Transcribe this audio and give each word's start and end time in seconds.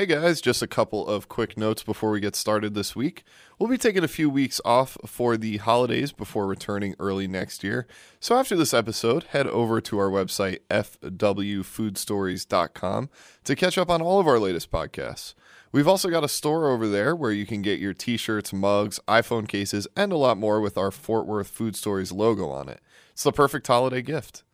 Hey 0.00 0.06
guys, 0.06 0.40
just 0.40 0.62
a 0.62 0.66
couple 0.66 1.06
of 1.06 1.28
quick 1.28 1.58
notes 1.58 1.82
before 1.82 2.10
we 2.10 2.20
get 2.20 2.34
started 2.34 2.72
this 2.72 2.96
week. 2.96 3.22
We'll 3.58 3.68
be 3.68 3.76
taking 3.76 4.02
a 4.02 4.08
few 4.08 4.30
weeks 4.30 4.58
off 4.64 4.96
for 5.04 5.36
the 5.36 5.58
holidays 5.58 6.10
before 6.10 6.46
returning 6.46 6.94
early 6.98 7.28
next 7.28 7.62
year. 7.62 7.86
So 8.18 8.38
after 8.38 8.56
this 8.56 8.72
episode, 8.72 9.24
head 9.24 9.46
over 9.46 9.78
to 9.82 9.98
our 9.98 10.08
website, 10.08 10.60
fwfoodstories.com, 10.70 13.10
to 13.44 13.54
catch 13.54 13.76
up 13.76 13.90
on 13.90 14.00
all 14.00 14.18
of 14.18 14.26
our 14.26 14.38
latest 14.38 14.70
podcasts. 14.70 15.34
We've 15.70 15.86
also 15.86 16.08
got 16.08 16.24
a 16.24 16.28
store 16.28 16.70
over 16.70 16.88
there 16.88 17.14
where 17.14 17.32
you 17.32 17.44
can 17.44 17.60
get 17.60 17.78
your 17.78 17.92
t 17.92 18.16
shirts, 18.16 18.54
mugs, 18.54 19.00
iPhone 19.06 19.46
cases, 19.46 19.86
and 19.94 20.14
a 20.14 20.16
lot 20.16 20.38
more 20.38 20.62
with 20.62 20.78
our 20.78 20.90
Fort 20.90 21.26
Worth 21.26 21.48
Food 21.48 21.76
Stories 21.76 22.10
logo 22.10 22.48
on 22.48 22.70
it. 22.70 22.80
It's 23.12 23.24
the 23.24 23.32
perfect 23.32 23.66
holiday 23.66 24.00
gift. 24.00 24.44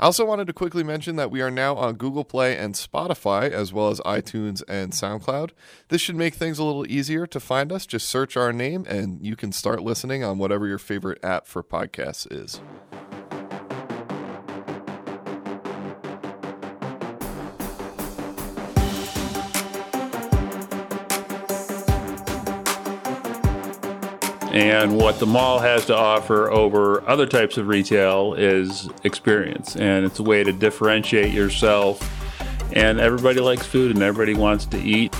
I 0.00 0.06
also 0.06 0.24
wanted 0.24 0.46
to 0.46 0.54
quickly 0.54 0.82
mention 0.82 1.16
that 1.16 1.30
we 1.30 1.42
are 1.42 1.50
now 1.50 1.76
on 1.76 1.96
Google 1.96 2.24
Play 2.24 2.56
and 2.56 2.74
Spotify, 2.74 3.50
as 3.50 3.70
well 3.70 3.90
as 3.90 4.00
iTunes 4.00 4.62
and 4.66 4.92
SoundCloud. 4.92 5.50
This 5.88 6.00
should 6.00 6.16
make 6.16 6.32
things 6.32 6.58
a 6.58 6.64
little 6.64 6.90
easier 6.90 7.26
to 7.26 7.38
find 7.38 7.70
us. 7.70 7.84
Just 7.84 8.08
search 8.08 8.34
our 8.34 8.50
name 8.50 8.86
and 8.88 9.22
you 9.22 9.36
can 9.36 9.52
start 9.52 9.82
listening 9.82 10.24
on 10.24 10.38
whatever 10.38 10.66
your 10.66 10.78
favorite 10.78 11.22
app 11.22 11.46
for 11.46 11.62
podcasts 11.62 12.26
is. 12.32 12.62
And 24.50 24.96
what 24.96 25.20
the 25.20 25.26
mall 25.26 25.60
has 25.60 25.86
to 25.86 25.96
offer 25.96 26.50
over 26.50 27.08
other 27.08 27.26
types 27.26 27.56
of 27.56 27.68
retail 27.68 28.34
is 28.34 28.88
experience. 29.04 29.76
And 29.76 30.04
it's 30.04 30.18
a 30.18 30.24
way 30.24 30.42
to 30.42 30.52
differentiate 30.52 31.32
yourself. 31.32 32.02
And 32.72 33.00
everybody 33.00 33.40
likes 33.40 33.66
food 33.66 33.94
and 33.94 34.02
everybody 34.02 34.34
wants 34.34 34.66
to 34.66 34.78
eat. 34.78 35.14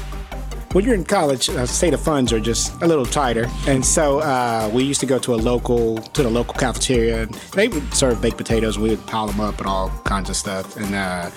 When 0.72 0.84
you're 0.84 0.94
in 0.94 1.04
college, 1.04 1.48
uh, 1.48 1.66
state 1.66 1.94
of 1.94 2.00
funds 2.00 2.32
are 2.32 2.38
just 2.38 2.80
a 2.80 2.86
little 2.86 3.04
tighter, 3.04 3.48
and 3.66 3.84
so 3.84 4.20
uh, 4.20 4.70
we 4.72 4.84
used 4.84 5.00
to 5.00 5.06
go 5.06 5.18
to 5.18 5.34
a 5.34 5.40
local 5.50 5.96
to 5.98 6.22
the 6.22 6.30
local 6.30 6.54
cafeteria. 6.54 7.22
And 7.22 7.34
they 7.54 7.66
would 7.66 7.92
serve 7.92 8.22
baked 8.22 8.36
potatoes, 8.36 8.76
and 8.76 8.84
we 8.84 8.90
would 8.90 9.04
pile 9.08 9.26
them 9.26 9.40
up 9.40 9.58
and 9.58 9.66
all 9.66 9.90
kinds 10.04 10.30
of 10.30 10.36
stuff, 10.36 10.76
and 10.76 10.94
uh, 10.94 11.28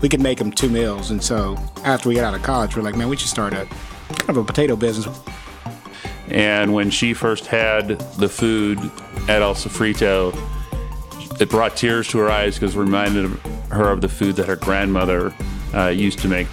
we 0.00 0.08
could 0.08 0.20
make 0.20 0.38
them 0.38 0.50
two 0.50 0.68
meals. 0.68 1.12
And 1.12 1.22
so 1.22 1.56
after 1.84 2.08
we 2.08 2.16
got 2.16 2.24
out 2.24 2.34
of 2.34 2.42
college, 2.42 2.76
we're 2.76 2.82
like, 2.82 2.96
man, 2.96 3.08
we 3.08 3.16
should 3.16 3.28
start 3.28 3.52
a 3.52 3.64
kind 4.08 4.30
of 4.30 4.38
a 4.38 4.44
potato 4.44 4.74
business. 4.74 5.06
And 6.30 6.72
when 6.72 6.90
she 6.90 7.12
first 7.12 7.46
had 7.46 7.98
the 8.18 8.28
food 8.28 8.78
at 9.28 9.42
El 9.42 9.54
Sofrito, 9.54 10.34
it 11.40 11.50
brought 11.50 11.76
tears 11.76 12.08
to 12.08 12.18
her 12.18 12.30
eyes 12.30 12.54
because 12.54 12.76
it 12.76 12.78
reminded 12.78 13.30
her 13.70 13.88
of 13.90 14.00
the 14.00 14.08
food 14.08 14.36
that 14.36 14.46
her 14.46 14.56
grandmother 14.56 15.34
uh, 15.74 15.88
used 15.88 16.18
to 16.20 16.28
make. 16.28 16.46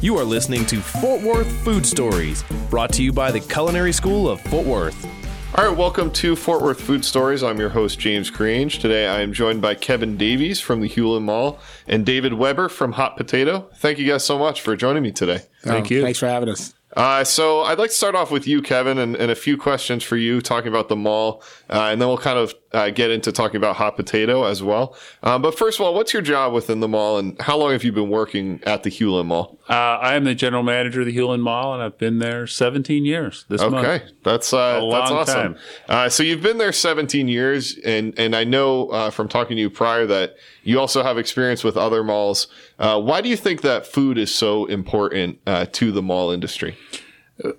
You 0.00 0.16
are 0.18 0.24
listening 0.24 0.66
to 0.66 0.80
Fort 0.80 1.22
Worth 1.22 1.50
Food 1.62 1.86
Stories, 1.86 2.44
brought 2.70 2.92
to 2.94 3.02
you 3.02 3.12
by 3.12 3.30
the 3.30 3.40
Culinary 3.40 3.92
School 3.92 4.28
of 4.28 4.40
Fort 4.40 4.66
Worth. 4.66 5.06
All 5.54 5.68
right, 5.68 5.76
welcome 5.76 6.10
to 6.12 6.34
Fort 6.34 6.62
Worth 6.62 6.80
Food 6.80 7.04
Stories. 7.04 7.42
I'm 7.42 7.58
your 7.58 7.68
host, 7.68 7.98
James 7.98 8.30
Grange. 8.30 8.78
Today 8.78 9.06
I 9.06 9.20
am 9.20 9.34
joined 9.34 9.60
by 9.60 9.74
Kevin 9.74 10.16
Davies 10.16 10.60
from 10.60 10.80
the 10.80 10.88
Hulen 10.88 11.22
Mall 11.22 11.60
and 11.86 12.06
David 12.06 12.32
Weber 12.32 12.70
from 12.70 12.92
Hot 12.92 13.18
Potato. 13.18 13.68
Thank 13.76 13.98
you 13.98 14.10
guys 14.10 14.24
so 14.24 14.38
much 14.38 14.62
for 14.62 14.74
joining 14.76 15.02
me 15.02 15.12
today. 15.12 15.42
Thank 15.62 15.90
you. 15.90 16.00
Thanks 16.00 16.18
for 16.18 16.26
having 16.26 16.48
us. 16.48 16.72
Uh, 16.96 17.24
so 17.24 17.62
I'd 17.62 17.78
like 17.78 17.90
to 17.90 17.96
start 17.96 18.14
off 18.14 18.30
with 18.30 18.46
you, 18.46 18.60
Kevin, 18.60 18.98
and, 18.98 19.16
and 19.16 19.30
a 19.30 19.34
few 19.34 19.56
questions 19.56 20.02
for 20.02 20.16
you 20.16 20.40
talking 20.40 20.68
about 20.68 20.88
the 20.88 20.96
mall, 20.96 21.42
uh, 21.70 21.88
and 21.90 22.00
then 22.00 22.08
we'll 22.08 22.18
kind 22.18 22.38
of 22.38 22.54
uh, 22.72 22.90
get 22.90 23.10
into 23.10 23.32
talking 23.32 23.56
about 23.56 23.76
hot 23.76 23.96
potato 23.96 24.44
as 24.44 24.62
well. 24.62 24.96
Um, 25.22 25.42
but 25.42 25.56
first 25.56 25.78
of 25.78 25.86
all, 25.86 25.94
what's 25.94 26.12
your 26.12 26.22
job 26.22 26.52
within 26.52 26.80
the 26.80 26.88
mall, 26.88 27.18
and 27.18 27.40
how 27.40 27.56
long 27.56 27.72
have 27.72 27.84
you 27.84 27.92
been 27.92 28.08
working 28.08 28.60
at 28.64 28.82
the 28.82 28.90
Hulen 28.90 29.26
Mall? 29.26 29.58
Uh, 29.68 29.72
I 29.72 30.14
am 30.14 30.24
the 30.24 30.34
general 30.34 30.62
manager 30.62 31.00
of 31.00 31.06
the 31.06 31.16
Hulen 31.16 31.40
Mall, 31.40 31.74
and 31.74 31.82
I've 31.82 31.98
been 31.98 32.18
there 32.18 32.46
17 32.46 33.04
years 33.04 33.44
this 33.48 33.60
month. 33.60 33.74
Okay, 33.74 34.04
that's 34.22 34.52
uh, 34.52 34.80
A 34.82 34.90
that's 34.90 35.10
awesome. 35.10 35.54
time. 35.54 35.62
Uh, 35.88 36.08
so 36.08 36.22
you've 36.22 36.42
been 36.42 36.58
there 36.58 36.72
17 36.72 37.28
years, 37.28 37.78
and 37.78 38.18
and 38.18 38.34
I 38.34 38.44
know 38.44 38.88
uh, 38.88 39.10
from 39.10 39.28
talking 39.28 39.56
to 39.56 39.60
you 39.60 39.70
prior 39.70 40.06
that 40.06 40.36
you 40.62 40.78
also 40.80 41.02
have 41.02 41.18
experience 41.18 41.64
with 41.64 41.76
other 41.76 42.02
malls. 42.02 42.48
Uh, 42.78 43.00
why 43.00 43.20
do 43.20 43.28
you 43.28 43.36
think 43.36 43.62
that 43.62 43.86
food 43.86 44.18
is 44.18 44.34
so 44.34 44.66
important 44.66 45.38
uh, 45.46 45.66
to 45.72 45.92
the 45.92 46.02
mall 46.02 46.30
industry? 46.30 46.76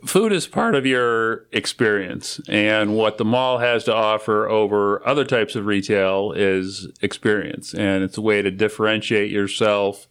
Food 0.06 0.32
is 0.32 0.48
part 0.48 0.76
of 0.76 0.86
your 0.86 1.46
experience 1.52 2.40
and 2.48 2.96
what 2.96 3.18
the 3.18 3.26
mall 3.26 3.58
has 3.58 3.84
to 3.86 3.94
offer 3.94 4.48
over 4.48 5.06
other 5.06 5.26
types 5.26 5.56
of 5.56 5.66
retail 5.66 6.32
is 6.32 6.88
experience 7.02 7.74
and 7.74 8.04
it's 8.04 8.18
a 8.18 8.22
way 8.22 8.42
to 8.42 8.52
differentiate 8.52 9.32
yourself 9.32 10.08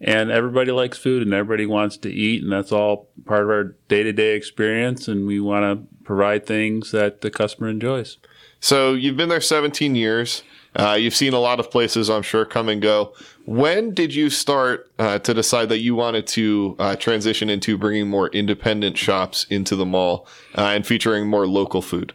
and 0.00 0.30
everybody 0.30 0.70
likes 0.70 0.98
food 0.98 1.22
and 1.22 1.32
everybody 1.32 1.66
wants 1.66 1.96
to 1.96 2.10
eat 2.12 2.42
and 2.42 2.52
that's 2.52 2.72
all 2.72 3.08
part 3.24 3.42
of 3.42 3.48
our 3.48 3.76
day-to-day 3.88 4.34
experience 4.34 5.08
and 5.08 5.26
we 5.26 5.40
want 5.40 5.62
to 5.64 6.04
provide 6.04 6.44
things 6.44 6.90
that 6.90 7.20
the 7.20 7.30
customer 7.30 7.68
enjoys 7.68 8.18
So 8.60 8.94
you've 8.94 9.16
been 9.16 9.28
there 9.28 9.40
17 9.40 9.94
years. 9.94 10.42
Uh, 10.74 10.92
you've 10.92 11.14
seen 11.14 11.32
a 11.32 11.38
lot 11.38 11.60
of 11.60 11.70
places, 11.70 12.10
I'm 12.10 12.22
sure, 12.22 12.44
come 12.44 12.68
and 12.68 12.82
go. 12.82 13.14
When 13.46 13.94
did 13.94 14.12
you 14.12 14.28
start 14.28 14.90
uh, 14.98 15.20
to 15.20 15.32
decide 15.32 15.68
that 15.68 15.78
you 15.78 15.94
wanted 15.94 16.26
to 16.28 16.74
uh, 16.80 16.96
transition 16.96 17.48
into 17.48 17.78
bringing 17.78 18.08
more 18.08 18.28
independent 18.28 18.98
shops 18.98 19.46
into 19.48 19.76
the 19.76 19.86
mall 19.86 20.26
uh, 20.58 20.62
and 20.62 20.84
featuring 20.84 21.28
more 21.28 21.46
local 21.46 21.80
food? 21.80 22.12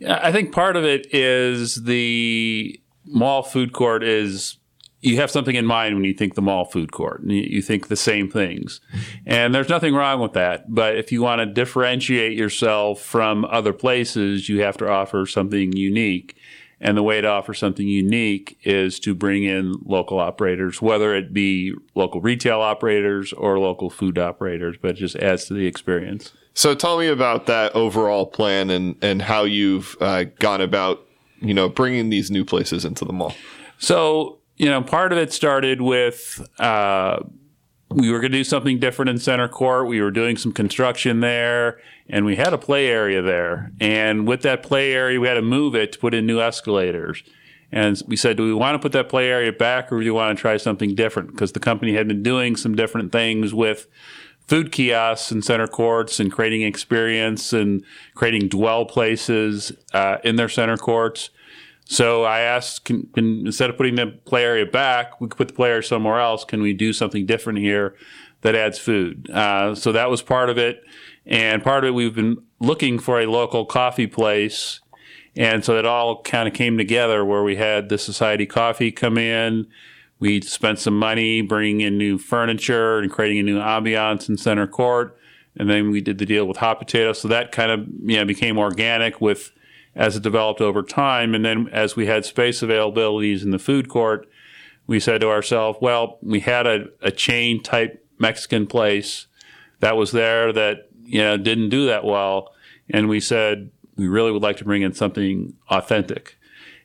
Yeah, 0.00 0.18
I 0.22 0.32
think 0.32 0.52
part 0.52 0.76
of 0.76 0.84
it 0.84 1.06
is 1.14 1.84
the 1.84 2.80
mall 3.04 3.44
food 3.44 3.72
court 3.72 4.02
is 4.02 4.56
you 5.02 5.16
have 5.16 5.30
something 5.30 5.56
in 5.56 5.66
mind 5.66 5.94
when 5.94 6.04
you 6.04 6.14
think 6.14 6.34
the 6.34 6.42
mall 6.42 6.64
food 6.64 6.90
court. 6.92 7.22
and 7.22 7.30
You 7.30 7.42
you 7.42 7.62
think 7.62 7.88
the 7.88 7.96
same 7.96 8.28
things. 8.28 8.80
And 9.24 9.54
there's 9.54 9.68
nothing 9.68 9.94
wrong 9.94 10.20
with 10.20 10.32
that. 10.32 10.72
But 10.72 10.96
if 10.96 11.12
you 11.12 11.22
want 11.22 11.40
to 11.40 11.46
differentiate 11.46 12.36
yourself 12.36 13.00
from 13.00 13.44
other 13.44 13.72
places, 13.72 14.48
you 14.48 14.62
have 14.62 14.76
to 14.78 14.88
offer 14.88 15.26
something 15.26 15.72
unique. 15.72 16.36
And 16.84 16.96
the 16.96 17.02
way 17.02 17.20
to 17.20 17.28
offer 17.28 17.54
something 17.54 17.86
unique 17.86 18.58
is 18.64 18.98
to 19.00 19.14
bring 19.14 19.44
in 19.44 19.74
local 19.84 20.18
operators, 20.18 20.82
whether 20.82 21.14
it 21.14 21.32
be 21.32 21.72
local 21.94 22.20
retail 22.20 22.60
operators 22.60 23.32
or 23.32 23.60
local 23.60 23.88
food 23.88 24.18
operators, 24.18 24.76
but 24.82 24.90
it 24.90 24.96
just 24.96 25.14
adds 25.14 25.44
to 25.44 25.54
the 25.54 25.66
experience. 25.66 26.32
So 26.54 26.74
tell 26.74 26.98
me 26.98 27.06
about 27.06 27.46
that 27.46 27.72
overall 27.76 28.26
plan 28.26 28.68
and, 28.68 28.96
and 29.00 29.22
how 29.22 29.44
you've 29.44 29.96
uh, 30.00 30.24
gone 30.40 30.60
about, 30.60 31.06
you 31.40 31.54
know, 31.54 31.68
bringing 31.68 32.10
these 32.10 32.32
new 32.32 32.44
places 32.44 32.84
into 32.84 33.04
the 33.04 33.12
mall. 33.12 33.32
So, 33.78 34.40
you 34.56 34.68
know, 34.68 34.82
part 34.82 35.12
of 35.12 35.18
it 35.18 35.32
started 35.32 35.80
with 35.80 36.44
uh, 36.58 37.20
we 37.94 38.10
were 38.10 38.20
going 38.20 38.32
to 38.32 38.38
do 38.38 38.44
something 38.44 38.78
different 38.78 39.10
in 39.10 39.18
center 39.18 39.48
court. 39.48 39.86
We 39.86 40.00
were 40.00 40.10
doing 40.10 40.36
some 40.36 40.52
construction 40.52 41.20
there, 41.20 41.80
and 42.08 42.24
we 42.24 42.36
had 42.36 42.52
a 42.52 42.58
play 42.58 42.86
area 42.86 43.22
there. 43.22 43.72
And 43.80 44.26
with 44.26 44.42
that 44.42 44.62
play 44.62 44.92
area, 44.92 45.20
we 45.20 45.28
had 45.28 45.34
to 45.34 45.42
move 45.42 45.74
it 45.74 45.92
to 45.92 45.98
put 45.98 46.14
in 46.14 46.26
new 46.26 46.40
escalators. 46.40 47.22
And 47.72 48.00
we 48.06 48.16
said, 48.16 48.36
do 48.36 48.44
we 48.44 48.52
want 48.52 48.74
to 48.74 48.78
put 48.78 48.92
that 48.92 49.08
play 49.08 49.28
area 49.28 49.50
back 49.50 49.90
or 49.90 49.98
do 49.98 50.04
we 50.04 50.10
want 50.10 50.36
to 50.36 50.40
try 50.40 50.58
something 50.58 50.94
different? 50.94 51.30
Because 51.30 51.52
the 51.52 51.60
company 51.60 51.94
had 51.94 52.06
been 52.06 52.22
doing 52.22 52.54
some 52.54 52.74
different 52.74 53.12
things 53.12 53.54
with 53.54 53.86
food 54.46 54.70
kiosks 54.70 55.30
and 55.30 55.42
center 55.42 55.66
courts 55.66 56.20
and 56.20 56.30
creating 56.30 56.62
experience 56.62 57.54
and 57.54 57.82
creating 58.14 58.48
dwell 58.48 58.84
places 58.84 59.72
uh, 59.94 60.18
in 60.22 60.36
their 60.36 60.50
center 60.50 60.76
courts. 60.76 61.30
So 61.84 62.24
I 62.24 62.40
asked, 62.40 62.84
can, 62.84 63.08
can, 63.14 63.46
instead 63.46 63.68
of 63.68 63.76
putting 63.76 63.96
the 63.96 64.06
play 64.24 64.44
area 64.44 64.66
back, 64.66 65.20
we 65.20 65.28
could 65.28 65.36
put 65.36 65.48
the 65.48 65.54
play 65.54 65.70
area 65.70 65.82
somewhere 65.82 66.20
else. 66.20 66.44
Can 66.44 66.62
we 66.62 66.72
do 66.72 66.92
something 66.92 67.26
different 67.26 67.58
here 67.58 67.96
that 68.42 68.54
adds 68.54 68.78
food? 68.78 69.28
Uh, 69.30 69.74
so 69.74 69.92
that 69.92 70.08
was 70.08 70.22
part 70.22 70.48
of 70.48 70.58
it. 70.58 70.82
And 71.26 71.62
part 71.62 71.84
of 71.84 71.88
it, 71.88 71.94
we've 71.94 72.14
been 72.14 72.38
looking 72.60 72.98
for 72.98 73.20
a 73.20 73.26
local 73.26 73.64
coffee 73.64 74.06
place. 74.06 74.80
And 75.36 75.64
so 75.64 75.78
it 75.78 75.86
all 75.86 76.22
kind 76.22 76.48
of 76.48 76.54
came 76.54 76.76
together 76.76 77.24
where 77.24 77.42
we 77.42 77.56
had 77.56 77.88
the 77.88 77.98
Society 77.98 78.46
Coffee 78.46 78.92
come 78.92 79.18
in. 79.18 79.66
We 80.18 80.40
spent 80.40 80.78
some 80.78 80.98
money 80.98 81.42
bringing 81.42 81.80
in 81.80 81.98
new 81.98 82.18
furniture 82.18 82.98
and 82.98 83.10
creating 83.10 83.38
a 83.40 83.42
new 83.42 83.58
ambiance 83.58 84.28
in 84.28 84.36
center 84.36 84.66
court. 84.66 85.18
And 85.56 85.68
then 85.68 85.90
we 85.90 86.00
did 86.00 86.18
the 86.18 86.26
deal 86.26 86.46
with 86.46 86.58
Hot 86.58 86.78
Potato. 86.78 87.12
So 87.12 87.28
that 87.28 87.52
kind 87.52 87.70
of 87.70 87.86
you 88.04 88.18
know, 88.18 88.24
became 88.24 88.58
organic 88.58 89.20
with 89.20 89.52
as 89.94 90.16
it 90.16 90.22
developed 90.22 90.60
over 90.60 90.82
time. 90.82 91.34
And 91.34 91.44
then 91.44 91.68
as 91.72 91.96
we 91.96 92.06
had 92.06 92.24
space 92.24 92.60
availabilities 92.60 93.42
in 93.42 93.50
the 93.50 93.58
food 93.58 93.88
court, 93.88 94.28
we 94.86 94.98
said 94.98 95.20
to 95.20 95.28
ourselves, 95.28 95.78
well, 95.80 96.18
we 96.22 96.40
had 96.40 96.66
a, 96.66 96.86
a 97.00 97.10
chain 97.10 97.62
type 97.62 98.04
Mexican 98.18 98.66
place 98.66 99.26
that 99.80 99.96
was 99.96 100.12
there 100.12 100.52
that, 100.52 100.88
you 101.02 101.20
know, 101.20 101.36
didn't 101.36 101.68
do 101.68 101.86
that 101.86 102.04
well. 102.04 102.52
And 102.90 103.08
we 103.08 103.20
said, 103.20 103.70
we 103.96 104.08
really 104.08 104.32
would 104.32 104.42
like 104.42 104.56
to 104.58 104.64
bring 104.64 104.82
in 104.82 104.92
something 104.92 105.54
authentic. 105.70 106.38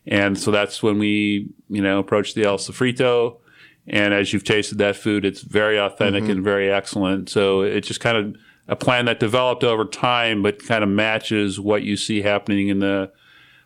And 0.06 0.38
so 0.38 0.52
that's 0.52 0.82
when 0.82 1.00
we, 1.00 1.50
you 1.70 1.82
know, 1.82 2.00
approached 2.00 2.36
the 2.36 2.44
El 2.44 2.58
Sofrito. 2.58 3.38
And 3.88 4.14
as 4.14 4.34
you've 4.34 4.44
tasted 4.44 4.78
that 4.80 4.96
food, 4.96 5.26
it's 5.26 5.42
very 5.42 5.78
authentic 5.78 6.24
mm-hmm. 6.24 6.32
and 6.32 6.44
very 6.44 6.72
excellent. 6.72 7.30
So 7.30 7.62
it 7.62 7.82
just 7.82 8.00
kind 8.00 8.18
of 8.18 8.42
a 8.68 8.76
plan 8.76 9.06
that 9.06 9.20
developed 9.20 9.64
over 9.64 9.86
time, 9.86 10.44
but 10.44 10.66
kind 10.66 10.84
of 10.84 10.90
matches 10.90 11.60
what 11.60 11.84
you 11.84 11.98
see 11.98 12.22
happening 12.22 12.68
in 12.68 12.80
the 12.80 13.12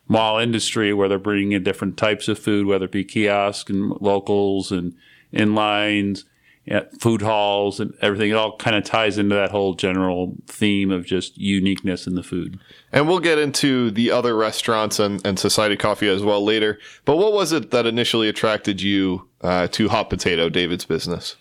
mall 0.08 0.38
industry, 0.38 0.94
where 0.94 1.08
they're 1.08 1.18
bringing 1.18 1.54
in 1.54 1.64
different 1.64 1.98
types 1.98 2.28
of 2.28 2.38
food, 2.38 2.68
whether 2.68 2.86
it 2.86 2.92
be 2.92 3.04
kiosks 3.04 3.70
and 3.70 3.92
locals 4.02 4.72
and 4.72 4.94
in 5.32 5.56
lines. 5.56 6.26
food 7.00 7.22
halls 7.22 7.80
and 7.80 7.94
everything. 8.02 8.30
It 8.32 8.36
all 8.36 8.56
kind 8.58 8.76
of 8.76 8.84
ties 8.84 9.18
into 9.18 9.36
that 9.36 9.52
whole 9.52 9.74
general 9.74 10.36
theme 10.48 10.92
of 10.92 11.06
just 11.06 11.38
uniqueness 11.38 12.06
in 12.08 12.16
the 12.16 12.24
food. 12.24 12.60
And 12.92 13.08
we'll 13.08 13.20
get 13.20 13.40
into 13.40 13.90
the 13.92 14.12
other 14.12 14.36
restaurants 14.36 15.00
and, 15.00 15.26
and 15.26 15.40
Society 15.40 15.76
Coffee 15.76 16.08
as 16.08 16.22
well 16.22 16.44
later. 16.44 16.78
But 17.06 17.18
what 17.18 17.34
was 17.34 17.52
it 17.52 17.72
that 17.72 17.86
initially 17.86 18.30
attracted 18.30 18.82
you 18.82 19.28
uh, 19.42 19.68
to 19.70 19.90
Hot 19.90 20.10
Potato, 20.10 20.50
David's 20.50 20.86
business? 20.86 21.36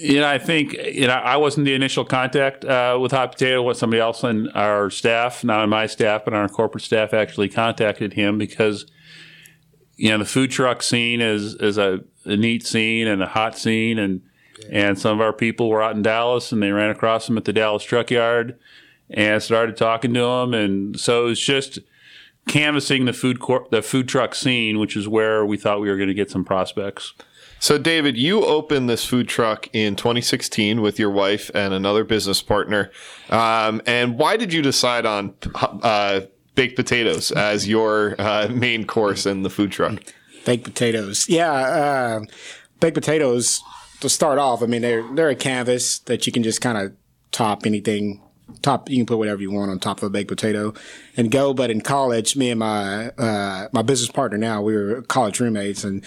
You 0.00 0.20
know, 0.20 0.28
I 0.28 0.38
think 0.38 0.74
you 0.74 1.06
know 1.08 1.14
I 1.14 1.36
wasn't 1.36 1.64
the 1.64 1.74
initial 1.74 2.04
contact 2.04 2.64
uh, 2.64 2.98
with 3.00 3.10
Hot 3.10 3.32
Potato. 3.32 3.62
What 3.62 3.76
somebody 3.76 4.00
else 4.00 4.22
on 4.22 4.48
our 4.50 4.90
staff, 4.90 5.42
not 5.42 5.60
on 5.60 5.70
my 5.70 5.86
staff, 5.86 6.24
but 6.24 6.34
on 6.34 6.40
our 6.40 6.48
corporate 6.48 6.84
staff, 6.84 7.12
actually 7.12 7.48
contacted 7.48 8.12
him 8.12 8.38
because 8.38 8.86
you 9.96 10.10
know 10.10 10.18
the 10.18 10.24
food 10.24 10.50
truck 10.52 10.82
scene 10.82 11.20
is 11.20 11.54
is 11.54 11.78
a, 11.78 12.00
a 12.24 12.36
neat 12.36 12.64
scene 12.64 13.08
and 13.08 13.22
a 13.22 13.26
hot 13.26 13.58
scene, 13.58 13.98
and 13.98 14.22
and 14.70 14.98
some 14.98 15.18
of 15.18 15.20
our 15.20 15.32
people 15.32 15.68
were 15.68 15.82
out 15.82 15.96
in 15.96 16.02
Dallas 16.02 16.52
and 16.52 16.62
they 16.62 16.70
ran 16.70 16.90
across 16.90 17.28
him 17.28 17.36
at 17.36 17.44
the 17.44 17.52
Dallas 17.52 17.82
Truck 17.82 18.10
Yard 18.10 18.58
and 19.10 19.42
started 19.42 19.76
talking 19.76 20.14
to 20.14 20.20
him, 20.20 20.54
and 20.54 20.98
so 20.98 21.24
it 21.24 21.28
was 21.30 21.40
just 21.40 21.80
canvassing 22.46 23.04
the 23.04 23.12
food 23.12 23.40
cor- 23.40 23.66
the 23.70 23.82
food 23.82 24.08
truck 24.08 24.34
scene, 24.34 24.78
which 24.78 24.96
is 24.96 25.08
where 25.08 25.44
we 25.44 25.56
thought 25.56 25.80
we 25.80 25.88
were 25.88 25.96
going 25.96 26.08
to 26.08 26.14
get 26.14 26.30
some 26.30 26.44
prospects. 26.44 27.14
So, 27.60 27.76
David, 27.76 28.16
you 28.16 28.44
opened 28.44 28.88
this 28.88 29.04
food 29.04 29.28
truck 29.28 29.68
in 29.72 29.96
2016 29.96 30.80
with 30.80 30.98
your 30.98 31.10
wife 31.10 31.50
and 31.54 31.74
another 31.74 32.04
business 32.04 32.40
partner. 32.40 32.90
Um, 33.30 33.82
and 33.84 34.16
why 34.16 34.36
did 34.36 34.52
you 34.52 34.62
decide 34.62 35.04
on 35.06 35.34
uh, 35.54 36.20
baked 36.54 36.76
potatoes 36.76 37.32
as 37.32 37.68
your 37.68 38.14
uh, 38.18 38.48
main 38.48 38.86
course 38.86 39.26
in 39.26 39.42
the 39.42 39.50
food 39.50 39.72
truck? 39.72 40.00
Baked 40.44 40.64
potatoes, 40.64 41.28
yeah. 41.28 41.52
Uh, 41.52 42.20
baked 42.80 42.94
potatoes 42.94 43.60
to 44.00 44.08
start 44.08 44.38
off. 44.38 44.62
I 44.62 44.66
mean, 44.66 44.82
they're 44.82 45.04
they're 45.14 45.28
a 45.28 45.34
canvas 45.34 45.98
that 46.00 46.26
you 46.26 46.32
can 46.32 46.42
just 46.42 46.60
kind 46.60 46.78
of 46.78 46.92
top 47.32 47.66
anything. 47.66 48.22
Top, 48.62 48.88
you 48.88 48.96
can 48.96 49.04
put 49.04 49.18
whatever 49.18 49.42
you 49.42 49.50
want 49.50 49.70
on 49.70 49.78
top 49.78 49.98
of 49.98 50.04
a 50.04 50.10
baked 50.10 50.28
potato, 50.28 50.72
and 51.18 51.30
go. 51.30 51.52
But 51.52 51.70
in 51.70 51.82
college, 51.82 52.34
me 52.34 52.50
and 52.50 52.60
my 52.60 53.10
uh, 53.10 53.68
my 53.72 53.82
business 53.82 54.10
partner 54.10 54.38
now, 54.38 54.62
we 54.62 54.74
were 54.74 55.02
college 55.02 55.38
roommates, 55.38 55.84
and 55.84 56.02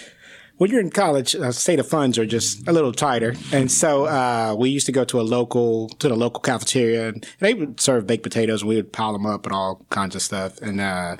when 0.58 0.70
you're 0.70 0.80
in 0.80 0.90
college, 0.90 1.34
uh, 1.34 1.50
state 1.52 1.80
of 1.80 1.88
funds 1.88 2.18
are 2.18 2.26
just 2.26 2.66
a 2.68 2.72
little 2.72 2.92
tighter, 2.92 3.34
and 3.52 3.70
so 3.70 4.04
uh, 4.04 4.54
we 4.56 4.70
used 4.70 4.86
to 4.86 4.92
go 4.92 5.04
to 5.04 5.20
a 5.20 5.22
local 5.22 5.88
to 5.88 6.08
the 6.08 6.14
local 6.14 6.40
cafeteria, 6.40 7.08
and 7.08 7.26
they 7.40 7.54
would 7.54 7.80
serve 7.80 8.06
baked 8.06 8.22
potatoes, 8.22 8.62
and 8.62 8.68
we 8.68 8.76
would 8.76 8.92
pile 8.92 9.12
them 9.12 9.26
up 9.26 9.46
and 9.46 9.54
all 9.54 9.84
kinds 9.90 10.14
of 10.14 10.22
stuff, 10.22 10.60
and 10.60 10.80
uh, 10.80 11.16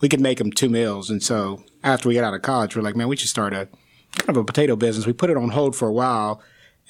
we 0.00 0.08
could 0.08 0.20
make 0.20 0.38
them 0.38 0.50
two 0.50 0.68
meals. 0.68 1.10
And 1.10 1.22
so 1.22 1.62
after 1.82 2.08
we 2.08 2.14
got 2.14 2.24
out 2.24 2.34
of 2.34 2.42
college, 2.42 2.76
we're 2.76 2.82
like, 2.82 2.96
man, 2.96 3.08
we 3.08 3.16
should 3.16 3.28
start 3.28 3.52
a 3.52 3.68
kind 4.12 4.30
of 4.30 4.36
a 4.36 4.44
potato 4.44 4.76
business. 4.76 5.06
We 5.06 5.12
put 5.12 5.30
it 5.30 5.36
on 5.36 5.50
hold 5.50 5.76
for 5.76 5.88
a 5.88 5.92
while, 5.92 6.40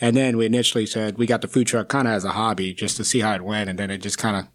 and 0.00 0.16
then 0.16 0.36
we 0.36 0.46
initially 0.46 0.86
said 0.86 1.18
we 1.18 1.26
got 1.26 1.40
the 1.40 1.48
food 1.48 1.66
truck 1.66 1.88
kind 1.88 2.06
of 2.06 2.14
as 2.14 2.24
a 2.24 2.32
hobby 2.32 2.72
just 2.74 2.96
to 2.98 3.04
see 3.04 3.20
how 3.20 3.34
it 3.34 3.42
went, 3.42 3.70
and 3.70 3.78
then 3.78 3.90
it 3.90 3.98
just 3.98 4.18
kind 4.18 4.36
of 4.36 4.46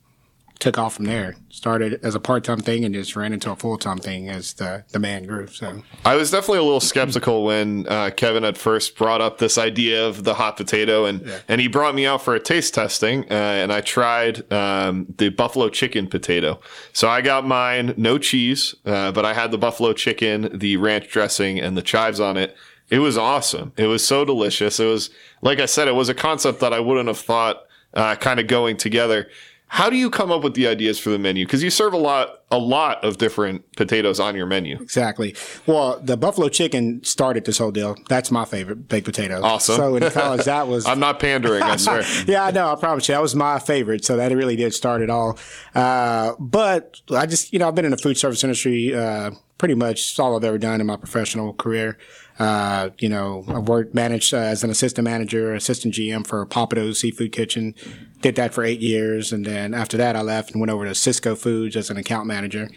took 0.62 0.78
off 0.78 0.96
from 0.96 1.06
there. 1.06 1.36
Started 1.50 2.00
as 2.04 2.16
a 2.16 2.20
part 2.20 2.44
time 2.44 2.60
thing 2.60 2.86
and 2.86 2.94
just 2.94 3.16
ran 3.16 3.34
into 3.34 3.52
a 3.52 3.56
full 3.56 3.78
time 3.78 3.98
thing 3.98 4.30
as 4.30 4.54
the 4.54 4.86
demand 4.92 5.28
grew. 5.28 5.48
So 5.48 5.84
I 6.06 6.16
was 6.16 6.32
definitely 6.32 6.60
a 6.60 6.64
little 6.64 6.80
skeptical 6.80 7.44
when 7.44 7.88
uh, 7.88 8.12
Kevin 8.16 8.46
at 8.46 8.58
first 8.58 8.96
brought 8.96 9.20
up 9.20 9.40
this 9.40 9.58
idea 9.58 10.08
of 10.08 10.24
the 10.24 10.36
hot 10.36 10.56
potato, 10.56 11.06
and 11.06 11.26
yeah. 11.26 11.40
and 11.48 11.60
he 11.60 11.68
brought 11.68 11.96
me 11.96 12.06
out 12.06 12.22
for 12.22 12.36
a 12.36 12.40
taste 12.40 12.74
testing, 12.74 13.26
uh, 13.30 13.34
and 13.34 13.74
I 13.74 13.82
tried 13.82 14.52
um, 14.54 15.08
the 15.18 15.30
buffalo 15.30 15.70
chicken 15.70 16.08
potato. 16.08 16.60
So 16.94 17.10
I 17.10 17.22
got 17.22 17.46
mine, 17.46 17.94
no 17.98 18.18
cheese, 18.18 18.76
uh, 18.86 19.12
but 19.12 19.26
I 19.26 19.34
had 19.34 19.52
the 19.52 19.58
buffalo 19.58 19.94
chicken, 19.94 20.50
the 20.58 20.78
ranch 20.78 21.10
dressing, 21.10 21.60
and 21.60 21.76
the 21.76 21.82
chives 21.82 22.20
on 22.20 22.38
it. 22.38 22.56
It 22.90 23.00
was 23.00 23.18
awesome. 23.18 23.74
It 23.78 23.88
was 23.88 24.06
so 24.06 24.26
delicious. 24.26 24.80
It 24.80 24.86
was 24.86 25.10
like 25.42 25.60
I 25.60 25.66
said, 25.66 25.88
it 25.88 25.96
was 25.96 26.10
a 26.10 26.14
concept 26.14 26.60
that 26.60 26.72
I 26.72 26.80
wouldn't 26.80 27.08
have 27.08 27.20
thought 27.20 27.64
uh, 27.94 28.16
kind 28.16 28.40
of 28.40 28.48
going 28.48 28.78
together. 28.78 29.28
How 29.74 29.90
do 29.90 29.96
you 29.96 30.10
come 30.10 30.34
up 30.34 30.44
with 30.44 30.54
the 30.54 30.68
ideas 30.68 31.00
for 31.00 31.12
the 31.12 31.18
menu? 31.18 31.46
Because 31.46 31.64
you 31.64 31.70
serve 31.70 31.94
a 31.94 31.98
lot, 31.98 32.44
a 32.52 32.58
lot 32.58 33.02
of 33.06 33.18
different 33.18 33.64
potatoes 33.78 34.20
on 34.20 34.36
your 34.36 34.46
menu. 34.46 34.78
Exactly. 34.82 35.34
Well, 35.66 35.98
the 36.04 36.18
buffalo 36.18 36.50
chicken 36.50 37.02
started 37.06 37.46
this 37.46 37.58
whole 37.58 37.72
deal. 37.72 37.96
That's 38.10 38.32
my 38.32 38.44
favorite 38.44 38.90
baked 38.90 39.06
potato. 39.06 39.42
Awesome. 39.42 39.78
So 39.78 39.96
in 39.96 40.12
college, 40.12 40.44
that 40.44 40.68
was. 40.68 40.86
I'm 40.88 41.00
not 41.00 41.22
pandering. 41.22 41.64
I 41.64 41.76
swear. 41.78 42.04
yeah, 42.28 42.44
I 42.44 42.52
know. 42.52 42.70
I 42.70 42.76
promise 42.76 43.08
you, 43.08 43.16
that 43.16 43.22
was 43.22 43.34
my 43.34 43.60
favorite. 43.60 44.04
So 44.04 44.18
that 44.18 44.30
really 44.34 44.58
did 44.58 44.74
start 44.74 45.02
it 45.02 45.10
all. 45.10 45.40
Uh, 45.74 46.34
but 46.38 47.00
I 47.10 47.26
just, 47.26 47.54
you 47.54 47.60
know, 47.60 47.70
I've 47.70 47.76
been 47.76 47.86
in 47.86 47.92
the 47.92 47.98
food 47.98 48.18
service 48.18 48.44
industry 48.44 48.94
uh, 48.94 49.32
pretty 49.62 49.76
much 49.76 50.18
all 50.18 50.36
I've 50.36 50.44
ever 50.44 50.58
done 50.58 50.82
in 50.82 50.88
my 50.88 50.98
professional 50.98 51.54
career. 51.54 51.96
Uh, 52.40 52.90
you 52.98 53.08
know, 53.08 53.46
I've 53.48 53.68
worked, 53.68 53.94
managed 53.94 54.34
uh, 54.34 54.38
as 54.38 54.64
an 54.64 54.72
assistant 54.72 55.06
manager, 55.06 55.54
assistant 55.54 55.94
GM 55.94 56.26
for 56.26 56.44
Pappadeaux 56.48 56.96
Seafood 56.96 57.32
Kitchen. 57.32 57.76
Did 58.22 58.38
that 58.38 58.56
for 58.56 58.64
eight 58.64 58.80
years. 58.80 59.32
And 59.32 59.46
then 59.46 59.76
after 59.76 59.98
that, 59.98 60.16
I 60.16 60.22
left 60.22 60.50
and 60.50 60.60
went 60.60 60.72
over 60.72 60.86
to 60.86 60.94
Sysco 60.94 61.38
Foods 61.38 61.76
as 61.76 61.92
an 61.92 61.98
account 61.98 62.26
manager. 62.26 62.72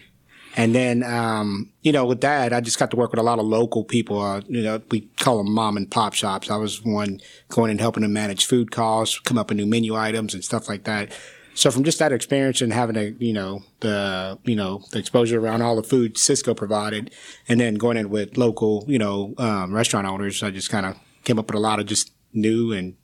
And 0.55 0.75
then, 0.75 1.01
um, 1.01 1.71
you 1.81 1.91
know, 1.91 2.05
with 2.05 2.21
that, 2.21 2.53
I 2.53 2.61
just 2.61 2.77
got 2.77 2.91
to 2.91 2.97
work 2.97 3.09
with 3.09 3.19
a 3.19 3.23
lot 3.23 3.39
of 3.39 3.47
local 3.47 3.83
people. 3.83 4.21
Uh, 4.21 4.41
you 4.47 4.61
know, 4.61 4.79
we 4.91 5.09
call 5.17 5.39
them 5.39 5.51
mom 5.51 5.77
and 5.77 5.89
pop 5.89 6.13
shops. 6.13 6.51
I 6.51 6.57
was 6.57 6.83
one 6.83 7.19
going 7.49 7.71
and 7.71 7.81
helping 7.81 8.03
them 8.03 8.13
manage 8.13 8.45
food 8.45 8.69
costs, 8.69 9.17
come 9.17 9.39
up 9.39 9.49
with 9.49 9.57
new 9.57 9.65
menu 9.65 9.95
items 9.95 10.35
and 10.35 10.43
stuff 10.43 10.69
like 10.69 10.83
that. 10.83 11.11
So 11.55 11.71
from 11.71 11.85
just 11.85 11.99
that 11.99 12.11
experience 12.11 12.61
and 12.61 12.71
having 12.71 12.97
a, 12.97 13.15
you 13.17 13.33
know, 13.33 13.63
the, 13.79 14.37
you 14.43 14.55
know, 14.55 14.83
the 14.91 14.99
exposure 14.99 15.39
around 15.39 15.61
all 15.61 15.77
the 15.77 15.83
food 15.83 16.15
Sysco 16.15 16.55
provided 16.55 17.11
and 17.47 17.59
then 17.59 17.75
going 17.75 17.95
in 17.97 18.09
with 18.09 18.37
local, 18.37 18.83
you 18.87 18.99
know, 18.99 19.33
um, 19.37 19.73
restaurant 19.73 20.05
owners, 20.05 20.43
I 20.43 20.51
just 20.51 20.69
kind 20.69 20.85
of 20.85 20.97
came 21.23 21.39
up 21.39 21.47
with 21.47 21.55
a 21.55 21.59
lot 21.59 21.79
of 21.79 21.85
just 21.85 22.11
new 22.33 22.73
and 22.73 22.95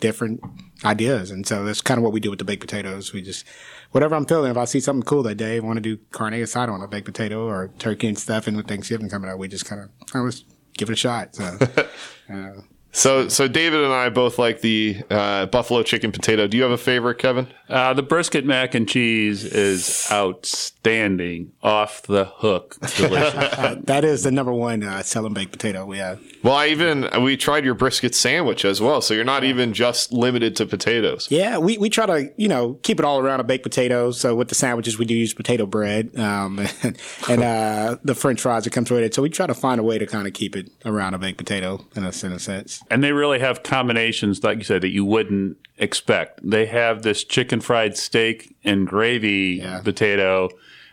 different 0.00 0.40
ideas. 0.84 1.30
And 1.30 1.46
so 1.46 1.64
that's 1.64 1.82
kind 1.82 1.98
of 1.98 2.04
what 2.04 2.14
we 2.14 2.20
do 2.20 2.30
with 2.30 2.38
the 2.38 2.46
baked 2.46 2.62
potatoes. 2.62 3.12
We 3.12 3.20
just, 3.20 3.44
whatever 3.90 4.14
I'm 4.14 4.24
feeling, 4.24 4.50
if 4.50 4.56
I 4.56 4.64
see 4.64 4.80
something 4.80 5.02
cool 5.02 5.22
that 5.24 5.34
day, 5.34 5.56
I 5.56 5.60
want 5.60 5.76
to 5.76 5.82
do 5.82 5.98
carne 6.10 6.32
asada 6.32 6.72
on 6.72 6.82
a 6.82 6.88
baked 6.88 7.06
potato 7.06 7.46
or 7.46 7.70
turkey 7.78 8.08
and 8.08 8.18
stuff. 8.18 8.46
And 8.46 8.56
with 8.56 8.68
Thanksgiving 8.68 9.10
coming 9.10 9.30
up, 9.30 9.38
we 9.38 9.48
just 9.48 9.66
kind 9.66 9.82
of, 9.82 9.90
I 10.14 10.20
was 10.20 10.44
give 10.78 10.88
it 10.88 10.94
a 10.94 10.96
shot. 10.96 11.34
So, 11.34 11.44
uh, 12.32 12.62
so, 12.92 13.28
so 13.28 13.46
David 13.48 13.84
and 13.84 13.92
I 13.92 14.08
both 14.08 14.38
like 14.38 14.60
the 14.60 15.02
uh, 15.10 15.46
buffalo 15.46 15.82
chicken 15.82 16.12
potato. 16.12 16.46
Do 16.46 16.56
you 16.56 16.62
have 16.62 16.72
a 16.72 16.78
favorite, 16.78 17.18
Kevin? 17.18 17.46
Uh, 17.68 17.92
the 17.92 18.02
brisket 18.02 18.46
mac 18.46 18.74
and 18.74 18.88
cheese 18.88 19.44
is 19.44 20.06
outstanding, 20.10 21.52
off 21.62 22.02
the 22.02 22.24
hook, 22.24 22.78
delicious. 22.96 23.76
that 23.84 24.04
is 24.04 24.22
the 24.22 24.30
number 24.30 24.52
one 24.52 24.82
uh, 24.82 25.02
selling 25.02 25.34
baked 25.34 25.52
potato 25.52 25.84
we 25.84 25.98
have. 25.98 26.18
Well, 26.42 26.54
I 26.54 26.68
even 26.68 27.08
we 27.22 27.36
tried 27.36 27.64
your 27.64 27.74
brisket 27.74 28.14
sandwich 28.14 28.64
as 28.64 28.80
well, 28.80 29.02
so 29.02 29.12
you're 29.12 29.24
not 29.24 29.44
even 29.44 29.74
just 29.74 30.12
limited 30.12 30.56
to 30.56 30.66
potatoes. 30.66 31.28
Yeah, 31.30 31.58
we, 31.58 31.76
we 31.76 31.90
try 31.90 32.06
to 32.06 32.32
you 32.36 32.48
know 32.48 32.74
keep 32.82 32.98
it 32.98 33.04
all 33.04 33.18
around 33.18 33.40
a 33.40 33.44
baked 33.44 33.64
potato. 33.64 34.12
So 34.12 34.34
with 34.34 34.48
the 34.48 34.54
sandwiches, 34.54 34.98
we 34.98 35.04
do 35.04 35.14
use 35.14 35.34
potato 35.34 35.66
bread 35.66 36.16
um, 36.18 36.58
and, 36.58 36.98
and 37.28 37.42
uh, 37.42 37.96
the 38.02 38.14
French 38.14 38.40
fries 38.40 38.64
that 38.64 38.72
comes 38.72 38.90
with 38.90 39.02
it. 39.02 39.14
So 39.14 39.22
we 39.22 39.28
try 39.28 39.46
to 39.46 39.54
find 39.54 39.78
a 39.78 39.84
way 39.84 39.98
to 39.98 40.06
kind 40.06 40.26
of 40.26 40.32
keep 40.32 40.56
it 40.56 40.70
around 40.86 41.14
a 41.14 41.18
baked 41.18 41.38
potato 41.38 41.84
in 41.94 42.04
a, 42.04 42.12
in 42.24 42.32
a 42.32 42.38
sense. 42.38 42.77
And 42.90 43.02
they 43.02 43.12
really 43.12 43.38
have 43.38 43.62
combinations, 43.62 44.42
like 44.42 44.58
you 44.58 44.64
said, 44.64 44.82
that 44.82 44.90
you 44.90 45.04
wouldn't 45.04 45.58
expect. 45.76 46.40
They 46.48 46.66
have 46.66 47.02
this 47.02 47.24
chicken 47.24 47.60
fried 47.60 47.96
steak 47.96 48.56
and 48.64 48.86
gravy 48.86 49.60
yeah. 49.62 49.80
potato 49.80 50.48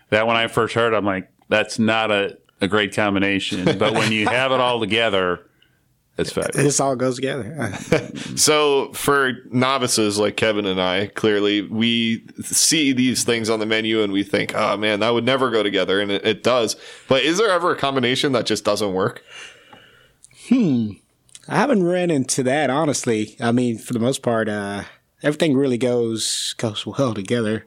that 0.10 0.27
when 0.27 0.36
I 0.36 0.48
first 0.48 0.75
heard, 0.75 0.94
I'm 0.94 1.06
like, 1.06 1.30
that's 1.50 1.80
not 1.80 2.12
a, 2.12 2.38
a 2.62 2.68
great 2.68 2.94
combination. 2.96 3.65
but 3.77 3.94
when 3.94 4.12
you 4.12 4.27
have 4.27 4.51
it 4.51 4.60
all 4.60 4.80
together, 4.80 5.42
it's 6.18 6.32
fabulous. 6.32 6.56
This 6.56 6.80
all 6.80 6.96
goes 6.96 7.15
together. 7.15 7.74
so 8.36 8.94
for 8.94 9.34
novices 9.51 10.18
like 10.18 10.38
Kevin 10.38 10.65
and 10.65 10.80
I, 10.80 11.08
clearly 11.08 11.63
we 11.63 12.25
see 12.42 12.94
these 12.94 13.25
things 13.25 13.50
on 13.50 13.60
the 13.60 13.65
menu 13.65 14.01
and 14.01 14.13
we 14.13 14.24
think, 14.24 14.54
oh 14.56 14.77
man, 14.77 15.01
that 15.01 15.10
would 15.10 15.25
never 15.25 15.51
go 15.51 15.62
together. 15.62 16.00
And 16.00 16.12
it, 16.12 16.25
it 16.25 16.44
does. 16.44 16.77
But 17.10 17.24
is 17.24 17.38
there 17.38 17.50
ever 17.50 17.74
a 17.74 17.75
combination 17.75 18.32
that 18.32 18.46
just 18.46 18.63
doesn't 18.63 18.94
work? 18.94 19.24
Hmm. 20.48 20.92
I 21.48 21.56
haven't 21.58 21.84
ran 21.84 22.12
into 22.12 22.44
that 22.44 22.70
honestly. 22.70 23.36
I 23.40 23.52
mean, 23.52 23.78
for 23.78 23.94
the 23.94 24.00
most 24.00 24.22
part, 24.22 24.50
uh, 24.50 24.84
everything 25.22 25.56
really 25.56 25.78
goes 25.78 26.56
goes 26.58 26.86
well 26.86 27.14
together. 27.14 27.66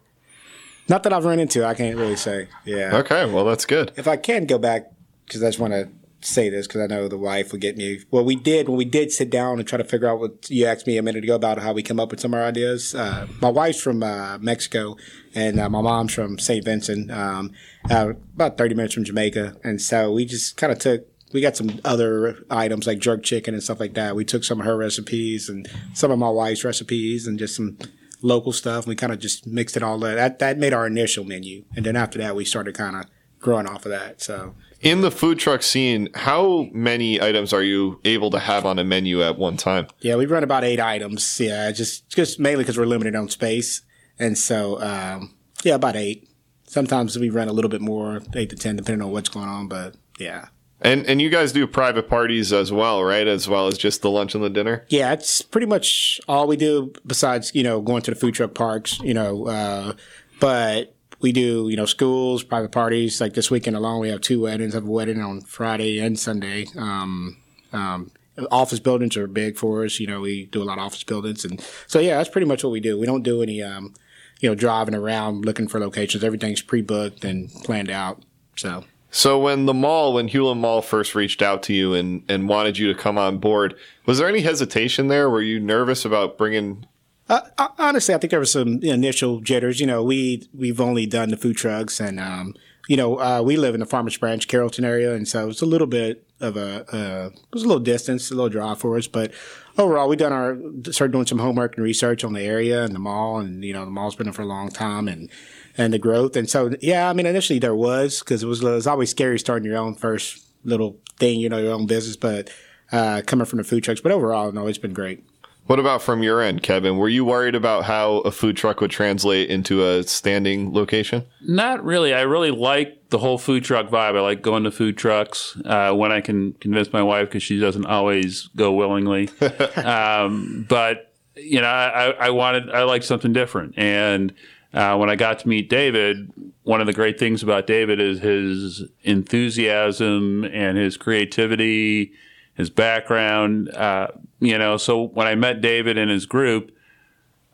Not 0.89 1.03
that 1.03 1.13
I've 1.13 1.25
run 1.25 1.39
into, 1.39 1.67
I 1.67 1.75
can't 1.75 1.97
really 1.97 2.17
say. 2.17 2.49
Yeah. 2.65 2.97
Okay, 2.97 3.31
well 3.31 3.45
that's 3.45 3.65
good. 3.65 3.93
If 3.97 4.09
I 4.09 4.17
can 4.17 4.47
go 4.47 4.59
back, 4.59 4.91
because 5.27 5.43
I 5.43 5.49
just 5.49 5.59
want 5.59 5.75
to 5.75 5.89
say 6.21 6.49
this 6.49 6.67
because 6.67 6.81
I 6.81 6.87
know 6.87 7.07
the 7.09 7.19
wife 7.19 7.53
would 7.53 7.61
get 7.61 7.77
me. 7.77 8.01
Well, 8.11 8.25
we 8.25 8.35
did 8.35 8.69
when 8.69 8.77
we 8.77 8.85
did 8.85 9.13
sit 9.13 9.31
down 9.31 9.59
and 9.59 9.69
try 9.69 9.79
to 9.79 9.85
figure 9.85 10.09
out 10.09 10.19
what 10.19 10.51
you 10.51 10.67
asked 10.67 10.87
me 10.87 10.97
a 10.97 11.03
minute 11.03 11.25
ago 11.25 11.35
about 11.35 11.59
how 11.59 11.73
we 11.73 11.83
come 11.83 12.01
up 12.01 12.11
with 12.11 12.21
some 12.21 12.35
of 12.35 12.41
our 12.41 12.47
ideas. 12.47 12.95
Uh, 12.95 13.27
my 13.41 13.51
wife's 13.51 13.81
from 13.81 14.03
uh, 14.03 14.39
Mexico, 14.39 14.97
and 15.35 15.61
uh, 15.61 15.69
my 15.69 15.81
mom's 15.81 16.15
from 16.15 16.39
St. 16.39 16.65
Vincent, 16.65 17.11
um, 17.11 17.53
uh, 17.91 18.15
about 18.35 18.59
thirty 18.59 18.75
minutes 18.75 18.95
from 18.95 19.05
Jamaica, 19.05 19.57
and 19.63 19.81
so 19.81 20.11
we 20.13 20.25
just 20.25 20.57
kind 20.57 20.73
of 20.73 20.79
took 20.79 21.07
we 21.33 21.41
got 21.41 21.57
some 21.57 21.81
other 21.85 22.45
items 22.51 22.87
like 22.87 22.99
jerk 22.99 23.23
chicken 23.23 23.55
and 23.55 23.63
stuff 23.63 23.81
like 23.81 23.95
that. 23.95 24.17
We 24.17 24.25
took 24.25 24.45
some 24.45 24.61
of 24.61 24.67
her 24.67 24.77
recipes 24.77 25.49
and 25.49 25.69
some 25.95 26.11
of 26.11 26.19
my 26.19 26.31
wife's 26.31 26.65
recipes 26.65 27.27
and 27.27 27.39
just 27.39 27.57
some 27.57 27.79
local 28.23 28.53
stuff. 28.53 28.87
We 28.87 28.95
kind 28.95 29.13
of 29.13 29.19
just 29.19 29.47
mixed 29.47 29.77
it 29.77 29.83
all. 29.83 29.99
That 29.99 30.39
that 30.39 30.59
made 30.59 30.73
our 30.73 30.87
initial 30.87 31.25
menu, 31.25 31.65
and 31.77 31.85
then 31.85 31.97
after 31.97 32.19
that, 32.19 32.35
we 32.37 32.45
started 32.45 32.75
kind 32.75 32.97
of 32.97 33.05
growing 33.41 33.67
off 33.67 33.85
of 33.85 33.91
that. 33.91 34.21
So 34.21 34.55
In 34.81 35.01
the 35.01 35.11
food 35.11 35.39
truck 35.39 35.63
scene, 35.63 36.09
how 36.15 36.69
many 36.73 37.21
items 37.23 37.53
are 37.53 37.63
you 37.63 38.01
able 38.05 38.31
to 38.31 38.39
have 38.39 38.67
on 38.67 38.79
a 38.79 38.85
menu 38.85 39.23
at 39.23 39.39
one 39.39 39.57
time? 39.57 39.87
Yeah, 40.01 40.17
we 40.17 40.27
run 40.27 40.43
about 40.43 40.65
eight 40.65 40.81
items. 40.81 41.39
Yeah, 41.41 41.71
just 41.73 42.09
just 42.09 42.41
mainly 42.41 42.65
because 42.65 42.79
we're 42.79 42.87
limited 42.87 43.15
on 43.15 43.29
space, 43.29 43.83
and 44.19 44.37
so 44.37 44.81
um, 44.81 45.35
yeah, 45.63 45.75
about 45.75 45.97
eight. 45.97 46.29
Sometimes 46.65 47.19
we 47.19 47.31
run 47.31 47.49
a 47.49 47.53
little 47.53 47.71
bit 47.71 47.81
more, 47.81 48.21
eight 48.35 48.51
to 48.51 48.57
ten, 48.57 48.77
depending 48.77 49.03
on 49.03 49.11
what's 49.13 49.29
going 49.31 49.49
on. 49.49 49.69
But 49.69 49.95
yeah, 50.19 50.49
And 50.81 51.07
and 51.07 51.21
you 51.21 51.29
guys 51.29 51.53
do 51.53 51.67
private 51.67 52.09
parties 52.09 52.53
as 52.53 52.71
well, 52.71 53.03
right? 53.03 53.27
As 53.27 53.49
well 53.49 53.67
as 53.67 53.77
just 53.77 54.03
the 54.03 54.11
lunch 54.11 54.35
and 54.35 54.45
the 54.45 54.51
dinner. 54.51 54.85
yeah, 54.89 55.13
it's 55.13 55.43
pretty 55.43 55.67
much 55.67 56.21
all 56.29 56.47
we 56.47 56.57
do 56.57 56.93
besides 57.05 57.53
you 57.55 57.65
know 57.65 57.81
going 57.81 58.03
to 58.03 58.13
the 58.13 58.17
food 58.17 58.35
truck 58.35 58.55
parks. 58.55 59.01
You 59.01 59.15
know, 59.15 59.47
uh, 59.49 59.93
but 60.39 60.95
we 61.21 61.33
do 61.33 61.69
you 61.69 61.77
know 61.77 61.87
schools, 61.87 62.45
private 62.45 62.71
parties. 62.71 63.21
Like 63.21 63.35
this 63.35 63.51
weekend 63.51 63.77
alone, 63.77 64.01
we 64.01 64.09
have 64.09 64.21
two 64.21 64.43
weddings. 64.43 64.75
Have 64.75 64.87
a 64.87 64.91
wedding 64.91 65.21
on 65.21 65.41
Friday 65.41 65.99
and 65.99 66.17
Sunday. 66.17 66.67
Um, 66.77 67.39
um, 67.73 68.13
office 68.53 68.79
buildings 68.79 69.17
are 69.17 69.27
big 69.27 69.57
for 69.57 69.85
us. 69.85 69.99
You 69.99 70.07
know, 70.07 70.21
we 70.21 70.47
do 70.47 70.63
a 70.63 70.65
lot 70.65 70.79
of 70.79 70.85
office 70.85 71.03
buildings, 71.03 71.45
and 71.45 71.61
so 71.89 71.99
yeah, 71.99 72.19
that's 72.19 72.31
pretty 72.31 72.47
much 72.47 72.63
what 72.63 72.71
we 72.71 72.79
do. 72.79 72.97
We 72.97 73.07
don't 73.07 73.25
do 73.25 73.43
any 73.43 73.61
um, 73.63 73.95
you 74.39 74.49
know 74.49 74.55
driving 74.55 74.95
around 74.95 75.45
looking 75.45 75.67
for 75.67 75.81
locations. 75.81 76.23
Everything's 76.23 76.63
pre-booked 76.63 77.25
and 77.25 77.51
planned 77.65 77.91
out. 77.91 78.23
So. 78.55 78.85
So 79.11 79.39
when 79.39 79.67
the 79.67 79.75
mall, 79.75 80.13
when 80.13 80.29
Hulen 80.29 80.59
Mall 80.59 80.83
first 80.83 81.15
reached 81.15 81.41
out 81.41 81.63
to 81.65 81.73
you 81.73 81.95
and 81.95 82.23
and 82.29 82.49
wanted 82.49 82.79
you 82.79 82.93
to 82.93 82.99
come 82.99 83.17
on 83.17 83.39
board, 83.39 83.75
was 84.07 84.19
there 84.19 84.29
any 84.29 84.41
hesitation 84.41 85.09
there? 85.09 85.31
Were 85.31 85.43
you 85.43 85.59
nervous 85.59 86.05
about 86.05 86.37
bringing? 86.37 86.87
Uh, 87.29 87.41
uh, 87.59 87.69
honestly, 87.79 88.15
I 88.15 88.19
think 88.19 88.31
there 88.31 88.41
was 88.41 88.53
some 88.53 88.83
initial 88.83 89.41
jitters. 89.41 89.81
You 89.81 89.87
know, 89.87 90.03
we 90.03 90.49
we've 90.55 90.81
only 90.81 91.07
done 91.07 91.31
the 91.31 91.37
food 91.37 91.57
trucks, 91.57 92.01
and 92.01 92.21
um, 92.21 92.55
you 92.87 92.97
know, 92.97 93.19
uh, 93.19 93.43
we 93.43 93.57
live 93.57 93.75
in 93.75 93.81
the 93.81 93.87
Farmers 93.87 94.17
Branch, 94.17 94.47
Carrollton 94.47 94.85
area, 94.85 95.15
and 95.15 95.27
so 95.27 95.49
it's 95.49 95.63
a 95.63 95.67
little 95.67 95.87
bit 95.87 96.27
of 96.41 96.57
a 96.57 96.85
uh, 96.95 97.31
it 97.33 97.55
was 97.55 97.63
a 97.63 97.67
little 97.67 97.83
distance, 97.83 98.31
a 98.31 98.35
little 98.35 98.51
drive 98.51 98.79
for 98.79 98.97
us. 98.99 99.07
But 99.07 99.33
overall, 99.79 100.09
we 100.09 100.17
done 100.17 100.33
our 100.33 100.59
started 100.93 101.13
doing 101.13 101.27
some 101.27 101.39
homework 101.39 101.77
and 101.77 101.85
research 101.85 102.25
on 102.25 102.35
the 102.35 102.43
area 102.43 102.85
and 102.85 102.95
the 102.95 102.99
mall, 102.99 103.39
and 103.39 103.65
you 103.65 103.73
know, 103.73 103.87
the 103.87 103.91
mall's 103.91 104.17
been 104.17 104.25
there 104.25 104.35
for 104.35 104.43
a 104.43 104.47
long 104.47 104.69
time, 104.69 105.09
and 105.09 105.31
and 105.79 105.93
the 105.93 105.99
growth. 105.99 106.37
And 106.37 106.51
so, 106.51 106.73
yeah, 106.81 107.09
I 107.09 107.13
mean, 107.13 107.25
initially 107.25 107.61
there 107.61 107.75
was 107.75 108.19
because 108.19 108.43
it 108.43 108.47
was 108.47 108.63
it 108.63 108.65
was 108.65 108.87
always 108.87 109.11
scary 109.11 109.39
starting 109.39 109.67
your 109.67 109.79
own 109.79 109.95
first 109.95 110.45
little 110.65 110.99
thing, 111.19 111.41
you 111.41 111.49
know, 111.49 111.59
your 111.59 111.73
own 111.73 111.87
business, 111.87 112.17
but 112.17 112.51
uh, 112.93 113.23
coming 113.25 113.47
from 113.47 113.59
the 113.59 113.65
food 113.65 113.85
trucks. 113.85 114.01
But 114.01 114.13
overall, 114.13 114.53
no, 114.53 114.67
it's 114.67 114.77
been 114.77 114.93
great. 114.93 115.25
What 115.67 115.79
about 115.79 116.01
from 116.01 116.23
your 116.23 116.41
end, 116.41 116.63
Kevin? 116.63 116.97
Were 116.97 117.11
you 117.11 117.27
worried 117.27 117.55
about 117.55 117.85
how 117.85 118.21
a 118.21 118.31
food 118.31 118.57
truck 118.57 118.81
would 118.81 118.91
translate 118.91 119.51
into 119.51 119.85
a 119.87 120.03
standing 120.03 120.73
location? 120.73 121.27
Not 121.43 121.85
really. 121.85 122.15
I 122.15 122.23
really 122.23 122.51
like 122.51 123.11
the 123.11 123.19
whole 123.19 123.37
food 123.37 123.65
truck 123.65 123.89
vibe. 123.91 124.17
I 124.17 124.21
like 124.21 124.41
going 124.41 124.65
to 124.65 124.71
food 124.71 124.97
trucks 124.97 125.61
uh, 125.67 125.93
when 125.93 126.11
I 126.11 126.23
can 126.23 126.55
convince 126.55 126.91
my 126.91 127.03
wife 127.03 127.29
because 127.29 127.43
she 127.43 127.61
doesn't 127.61 127.85
always 127.85 128.49
go 128.57 128.73
willingly. 128.73 129.29
um, 129.77 130.65
but 130.71 131.13
you 131.37 131.61
know, 131.61 131.67
I, 131.67 132.13
I 132.13 132.31
wanted 132.31 132.71
I 132.71 132.85
like 132.85 133.03
something 133.03 133.35
different, 133.35 133.75
and 133.77 134.33
uh, 134.75 134.97
when 134.97 135.09
I 135.11 135.17
got 135.17 135.39
to 135.41 135.49
meet 135.49 135.69
David, 135.71 136.31
one 136.63 136.81
of 136.81 136.87
the 136.87 136.93
great 136.93 137.19
things 137.19 137.43
about 137.43 137.67
David 137.67 138.01
is 138.01 138.21
his 138.21 138.83
enthusiasm 139.03 140.45
and 140.45 140.77
his 140.77 140.97
creativity, 140.97 142.13
his 142.55 142.71
background. 142.71 143.71
Uh, 143.71 144.09
you 144.41 144.59
know, 144.59 144.77
so 144.77 145.05
when 145.09 145.27
I 145.27 145.35
met 145.35 145.61
David 145.61 145.97
and 145.99 146.11
his 146.11 146.27
group. 146.27 146.73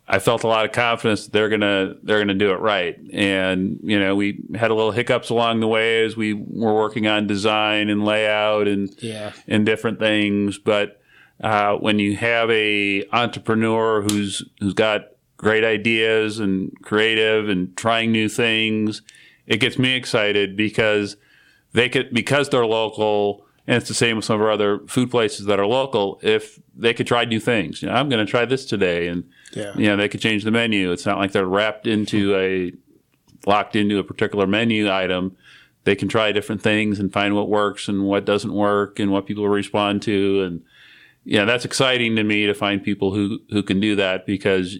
I 0.06 0.18
felt 0.18 0.44
a 0.44 0.46
lot 0.46 0.66
of 0.66 0.72
confidence 0.72 1.24
that 1.24 1.32
they're 1.32 1.48
gonna 1.48 1.94
they're 2.02 2.18
gonna 2.18 2.34
do 2.34 2.50
it 2.50 2.60
right. 2.60 2.94
And 3.14 3.80
you 3.82 3.98
know, 3.98 4.14
we 4.14 4.38
had 4.54 4.70
a 4.70 4.74
little 4.74 4.90
hiccups 4.92 5.30
along 5.30 5.60
the 5.60 5.66
way 5.66 6.04
as 6.04 6.14
we 6.14 6.34
were 6.34 6.74
working 6.74 7.06
on 7.06 7.26
design 7.26 7.88
and 7.88 8.04
layout 8.04 8.68
and 8.68 8.94
Yeah. 8.98 9.32
and 9.48 9.64
different 9.64 9.98
things. 9.98 10.58
But 10.58 11.00
uh, 11.42 11.76
when 11.76 11.98
you 11.98 12.18
have 12.18 12.50
a 12.50 13.06
entrepreneur 13.14 14.02
who's 14.02 14.42
who's 14.60 14.74
got 14.74 15.06
great 15.36 15.64
ideas 15.64 16.38
and 16.38 16.72
creative 16.82 17.48
and 17.48 17.76
trying 17.76 18.12
new 18.12 18.28
things, 18.28 19.02
it 19.46 19.58
gets 19.58 19.78
me 19.78 19.94
excited 19.94 20.56
because 20.56 21.16
they 21.72 21.88
could 21.88 22.12
because 22.12 22.48
they're 22.48 22.66
local. 22.66 23.44
And 23.66 23.78
it's 23.78 23.88
the 23.88 23.94
same 23.94 24.16
with 24.16 24.26
some 24.26 24.36
of 24.36 24.42
our 24.42 24.50
other 24.50 24.80
food 24.88 25.10
places 25.10 25.46
that 25.46 25.58
are 25.58 25.66
local. 25.66 26.18
If 26.22 26.60
they 26.76 26.92
could 26.92 27.06
try 27.06 27.24
new 27.24 27.40
things, 27.40 27.80
you 27.80 27.88
know, 27.88 27.94
I'm 27.94 28.10
going 28.10 28.24
to 28.24 28.30
try 28.30 28.44
this 28.44 28.66
today, 28.66 29.08
and 29.08 29.24
Yeah. 29.54 29.72
you 29.74 29.86
know, 29.86 29.96
they 29.96 30.08
could 30.08 30.20
change 30.20 30.44
the 30.44 30.50
menu. 30.50 30.92
It's 30.92 31.06
not 31.06 31.16
like 31.18 31.32
they're 31.32 31.46
wrapped 31.46 31.86
into 31.86 32.36
a 32.36 32.72
locked 33.46 33.74
into 33.76 33.98
a 33.98 34.04
particular 34.04 34.46
menu 34.46 34.90
item. 34.92 35.36
They 35.84 35.94
can 35.94 36.08
try 36.08 36.30
different 36.32 36.62
things 36.62 36.98
and 37.00 37.12
find 37.12 37.34
what 37.34 37.48
works 37.48 37.88
and 37.88 38.04
what 38.04 38.24
doesn't 38.24 38.52
work 38.54 38.98
and 38.98 39.10
what 39.10 39.26
people 39.26 39.48
respond 39.48 40.02
to. 40.02 40.42
And 40.42 40.62
yeah, 41.24 41.44
that's 41.46 41.64
exciting 41.64 42.16
to 42.16 42.22
me 42.24 42.46
to 42.46 42.54
find 42.54 42.82
people 42.82 43.14
who 43.14 43.40
who 43.50 43.62
can 43.62 43.80
do 43.80 43.96
that 43.96 44.26
because 44.26 44.78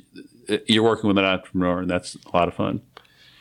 you're 0.66 0.84
working 0.84 1.08
with 1.08 1.18
an 1.18 1.24
entrepreneur 1.24 1.80
and 1.80 1.90
that's 1.90 2.16
a 2.16 2.36
lot 2.36 2.48
of 2.48 2.54
fun. 2.54 2.80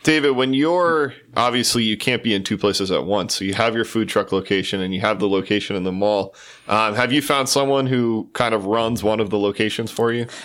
David, 0.03 0.31
when 0.31 0.53
you're 0.53 1.13
obviously 1.37 1.83
you 1.83 1.95
can't 1.95 2.21
be 2.23 2.33
in 2.33 2.43
two 2.43 2.57
places 2.57 2.91
at 2.91 3.05
once, 3.05 3.35
so 3.35 3.45
you 3.45 3.53
have 3.53 3.73
your 3.73 3.85
food 3.85 4.09
truck 4.09 4.33
location 4.33 4.81
and 4.81 4.93
you 4.93 4.99
have 4.99 5.19
the 5.19 5.29
location 5.29 5.77
in 5.77 5.83
the 5.83 5.93
mall. 5.93 6.35
Um, 6.67 6.93
have 6.95 7.13
you 7.13 7.21
found 7.21 7.47
someone 7.47 7.87
who 7.87 8.29
kind 8.33 8.53
of 8.53 8.65
runs 8.65 9.01
one 9.01 9.21
of 9.21 9.29
the 9.29 9.39
locations 9.39 9.91
for 9.91 10.11
you? 10.11 10.27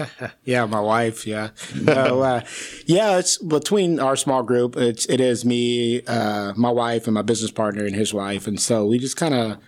Yeah, 0.45 0.65
my 0.65 0.81
wife. 0.81 1.27
Yeah, 1.27 1.51
no, 1.75 2.23
uh, 2.23 2.41
yeah. 2.87 3.19
It's 3.19 3.37
between 3.37 4.01
our 4.01 4.17
small 4.17 4.43
group. 4.43 4.77
It's 4.77 5.05
it 5.07 5.21
is 5.21 5.45
me, 5.45 6.03
uh, 6.07 6.55
my 6.57 6.71
wife, 6.71 7.07
and 7.07 7.15
my 7.15 7.23
business 7.23 7.51
partner 7.51 7.85
and 7.85 7.95
his 7.95 8.15
wife, 8.15 8.47
and 8.47 8.59
so 8.59 8.87
we 8.87 8.99
just 8.99 9.17
kind 9.17 9.35
of 9.35 9.59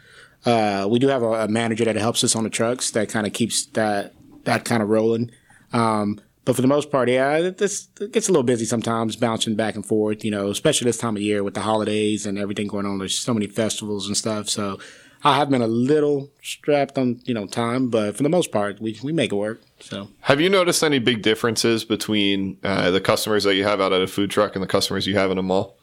uh, 0.47 0.89
we 0.89 0.99
do 0.99 1.09
have 1.09 1.23
a, 1.23 1.33
a 1.33 1.49
manager 1.49 1.85
that 1.85 1.97
helps 1.97 2.25
us 2.25 2.35
on 2.35 2.45
the 2.45 2.51
trucks 2.51 2.93
that 2.93 3.11
kind 3.11 3.27
of 3.27 3.35
keeps 3.35 3.67
that 3.67 4.15
that 4.45 4.65
kind 4.65 4.83
of 4.83 4.89
rolling. 4.89 5.31
Um, 5.73 6.21
but 6.45 6.57
for 6.57 6.63
the 6.63 6.69
most 6.69 6.91
part, 6.91 7.09
yeah, 7.09 7.37
it, 7.37 7.59
this, 7.59 7.89
it 8.01 8.13
gets 8.13 8.29
a 8.29 8.33
little 8.33 8.43
busy 8.45 8.65
sometimes, 8.65 9.17
bouncing 9.17 9.57
back 9.57 9.75
and 9.75 9.85
forth. 9.85 10.25
You 10.25 10.31
know, 10.31 10.51
especially 10.51 10.87
this 10.87 10.99
time 10.99 11.17
of 11.17 11.23
year 11.23 11.45
with 11.45 11.55
the 11.55 11.61
holidays 11.61 12.27
and 12.27 12.39
everything 12.39 12.67
going 12.67 12.87
on. 12.87 12.99
There's 12.99 13.19
so 13.19 13.35
many 13.35 13.47
festivals 13.47 14.07
and 14.07 14.17
stuff. 14.17 14.49
So 14.49 14.79
I 15.23 15.37
have 15.37 15.51
been 15.51 15.61
a 15.61 15.67
little 15.67 16.31
strapped 16.43 16.97
on 16.97 17.21
you 17.25 17.35
know 17.35 17.47
time, 17.47 17.91
but 17.91 18.17
for 18.17 18.23
the 18.23 18.29
most 18.29 18.51
part, 18.51 18.81
we 18.81 18.99
we 19.03 19.13
make 19.13 19.33
it 19.33 19.37
work. 19.37 19.61
So. 19.81 20.09
Have 20.23 20.41
you 20.41 20.49
noticed 20.49 20.83
any 20.83 20.99
big 20.99 21.23
differences 21.23 21.85
between 21.85 22.59
uh, 22.63 22.91
the 22.91 23.01
customers 23.01 23.45
that 23.45 23.55
you 23.55 23.65
have 23.65 23.81
out 23.81 23.93
at 23.93 24.01
a 24.01 24.07
food 24.07 24.31
truck 24.31 24.55
and 24.57 24.63
the 24.63 24.69
customers 24.69 25.07
you 25.07 25.17
have 25.17 25.31
in 25.31 25.39
a 25.39 25.43
mall? 25.43 25.77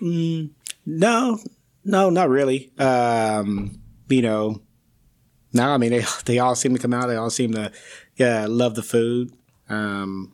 No, 0.00 1.38
no, 1.84 2.10
not 2.10 2.28
really. 2.28 2.70
Um, 2.78 3.80
you 4.08 4.22
know, 4.22 4.62
no, 5.52 5.70
I 5.70 5.76
mean 5.76 5.90
they 5.90 6.04
they 6.24 6.38
all 6.38 6.54
seem 6.54 6.74
to 6.74 6.80
come 6.80 6.94
out. 6.94 7.08
They 7.08 7.16
all 7.16 7.30
seem 7.30 7.52
to 7.52 7.70
yeah 8.16 8.46
love 8.48 8.74
the 8.74 8.82
food. 8.82 9.32
Um, 9.68 10.32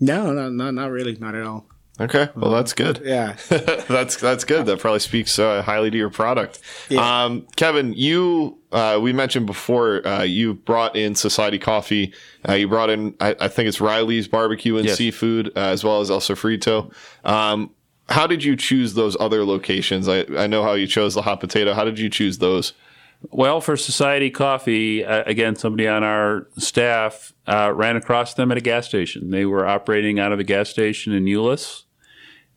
no, 0.00 0.32
no, 0.32 0.48
no, 0.48 0.70
not 0.70 0.90
really, 0.90 1.16
not 1.16 1.34
at 1.34 1.44
all. 1.44 1.66
Okay, 2.00 2.28
well 2.36 2.52
that's 2.52 2.72
good. 2.74 3.02
Yeah, 3.04 3.34
that's 3.48 4.16
that's 4.16 4.44
good. 4.44 4.66
That 4.66 4.78
probably 4.78 5.00
speaks 5.00 5.36
uh, 5.36 5.62
highly 5.62 5.90
to 5.90 5.96
your 5.96 6.10
product. 6.10 6.60
Yeah. 6.88 7.24
Um, 7.24 7.46
Kevin, 7.56 7.92
you 7.92 8.56
uh, 8.70 9.00
we 9.02 9.12
mentioned 9.12 9.46
before 9.46 10.06
uh, 10.06 10.22
you 10.22 10.54
brought 10.54 10.94
in 10.94 11.16
Society 11.16 11.58
Coffee. 11.58 12.12
Uh, 12.48 12.52
you 12.52 12.68
brought 12.68 12.88
in 12.90 13.16
I, 13.18 13.34
I 13.40 13.48
think 13.48 13.68
it's 13.68 13.80
Riley's 13.80 14.28
Barbecue 14.28 14.76
and 14.76 14.86
Yes. 14.86 14.96
Seafood 14.96 15.48
uh, 15.56 15.60
as 15.60 15.82
well 15.82 16.00
as 16.00 16.08
El 16.08 16.20
Sofrito. 16.20 16.92
Um, 17.24 17.70
how 18.08 18.28
did 18.28 18.44
you 18.44 18.54
choose 18.54 18.94
those 18.94 19.16
other 19.18 19.44
locations? 19.44 20.08
I, 20.08 20.24
I 20.36 20.46
know 20.46 20.62
how 20.62 20.74
you 20.74 20.86
chose 20.86 21.14
the 21.14 21.22
hot 21.22 21.40
potato. 21.40 21.74
How 21.74 21.84
did 21.84 21.98
you 21.98 22.08
choose 22.08 22.38
those? 22.38 22.74
Well, 23.20 23.60
for 23.60 23.76
Society 23.76 24.30
Coffee, 24.30 25.04
uh, 25.04 25.24
again, 25.26 25.56
somebody 25.56 25.88
on 25.88 26.04
our 26.04 26.46
staff 26.56 27.32
uh, 27.46 27.72
ran 27.74 27.96
across 27.96 28.34
them 28.34 28.52
at 28.52 28.58
a 28.58 28.60
gas 28.60 28.86
station. 28.86 29.30
They 29.30 29.44
were 29.44 29.66
operating 29.66 30.20
out 30.20 30.32
of 30.32 30.38
a 30.38 30.44
gas 30.44 30.68
station 30.68 31.12
in 31.12 31.24
Euless, 31.24 31.84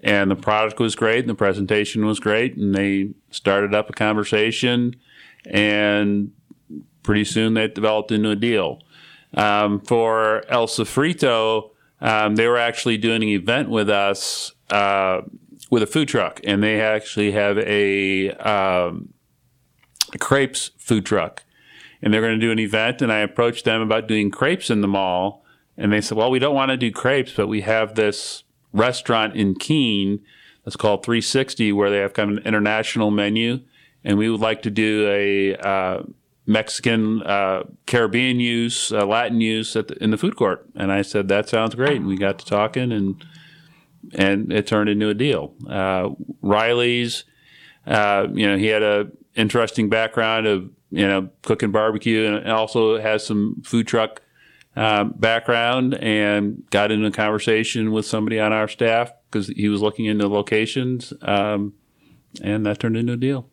and 0.02 0.30
the 0.30 0.36
product 0.36 0.80
was 0.80 0.96
great, 0.96 1.20
and 1.20 1.30
the 1.30 1.36
presentation 1.36 2.06
was 2.06 2.20
great, 2.20 2.58
and 2.58 2.76
they 2.76 3.10
started 3.32 3.74
up 3.74 3.90
a 3.90 3.94
conversation, 3.94 4.96
and 5.46 6.32
pretty 7.02 7.26
soon 7.26 7.56
that 7.56 7.74
developed 7.74 8.12
into 8.12 8.30
a 8.30 8.36
deal. 8.36 8.82
Um, 9.34 9.80
for 9.82 10.44
El 10.48 10.68
Sofrito, 10.68 11.72
um, 12.02 12.36
they 12.36 12.48
were 12.48 12.58
actually 12.58 12.98
doing 12.98 13.24
an 13.24 13.30
event 13.30 13.70
with 13.70 13.90
us 13.90 14.54
uh, 14.70 15.22
with 15.72 15.82
a 15.82 15.88
food 15.88 16.08
truck, 16.08 16.40
and 16.44 16.62
they 16.62 16.82
actually 16.82 17.32
have 17.32 17.58
a 17.58 18.32
um, 18.32 19.14
crepes 20.20 20.72
food 20.78 21.06
truck. 21.06 21.44
And 22.02 22.14
they're 22.14 22.22
going 22.22 22.40
to 22.40 22.46
do 22.46 22.52
an 22.52 22.60
event 22.60 23.02
and 23.02 23.12
i 23.12 23.20
approached 23.20 23.66
them 23.66 23.82
about 23.82 24.08
doing 24.08 24.32
crepes 24.32 24.70
in 24.70 24.82
the 24.82 24.88
mall. 24.88 25.44
And 25.78 25.94
they 25.94 26.02
said 26.02 26.18
well 26.18 26.32
we 26.32 26.40
don't 26.40 26.56
want 26.56 26.70
to 26.70 26.78
do 26.78 26.92
crepes 26.92 27.34
but 27.34 27.48
we 27.48 27.62
have 27.62 27.96
this 27.96 28.44
restaurant 28.74 29.36
in 29.36 29.56
keene 29.56 30.22
that's 30.64 30.76
called 30.76 31.04
360 31.04 31.72
where 31.74 31.90
they 31.90 31.98
have 31.98 32.14
kind 32.14 32.32
of 32.32 32.38
an 32.38 32.44
international 32.44 33.12
menu. 33.12 33.62
And 34.04 34.18
we 34.18 34.30
would 34.30 34.40
like 34.40 34.64
to 34.64 34.72
do 34.72 35.08
a 35.08 35.56
uh, 35.58 36.04
mexican 36.46 37.22
uh, 37.24 37.64
caribbean 37.86 38.40
use 38.40 38.92
uh, 38.92 39.06
latin 39.06 39.42
use 39.42 39.74
the, 39.74 39.98
in 40.02 40.12
the 40.12 40.18
food 40.18 40.36
court. 40.36 40.68
And 40.76 40.92
i 40.92 41.02
said 41.02 41.28
that 41.28 41.50
sounds 41.50 41.76
great. 41.76 41.98
And 41.98 42.08
we 42.08 42.18
got 42.18 42.40
to 42.40 42.46
talking 42.46 42.92
and 42.92 43.24
and 44.16 44.52
it 44.52 44.66
turned 44.66 44.90
into 44.90 45.10
a 45.10 45.14
deal. 45.14 45.54
Uh, 45.70 46.10
riley's 46.42 47.26
Uh, 47.86 48.28
you 48.34 48.48
know, 48.48 48.58
he 48.58 48.68
had 48.68 48.84
a 48.84 49.10
interesting 49.36 49.90
background 49.90 50.48
of 50.48 50.70
you 50.90 51.08
know 51.08 51.30
cooking 51.44 51.72
barbecue, 51.72 52.26
and 52.26 52.52
also 52.52 53.00
has 53.00 53.26
some 53.26 53.62
food 53.64 53.88
truck 53.88 54.22
um, 54.76 55.14
background, 55.18 55.96
and 55.96 56.64
got 56.70 56.92
into 56.92 57.08
a 57.08 57.12
conversation 57.12 57.92
with 57.92 58.06
somebody 58.06 58.40
on 58.40 58.54
our 58.54 58.68
staff 58.68 59.12
because 59.30 59.48
he 59.48 59.70
was 59.70 59.82
looking 59.82 60.06
into 60.06 60.28
locations, 60.28 61.14
um, 61.22 61.74
and 62.42 62.66
that 62.66 62.80
turned 62.80 62.98
into 62.98 63.14
a 63.14 63.18
deal. 63.18 63.51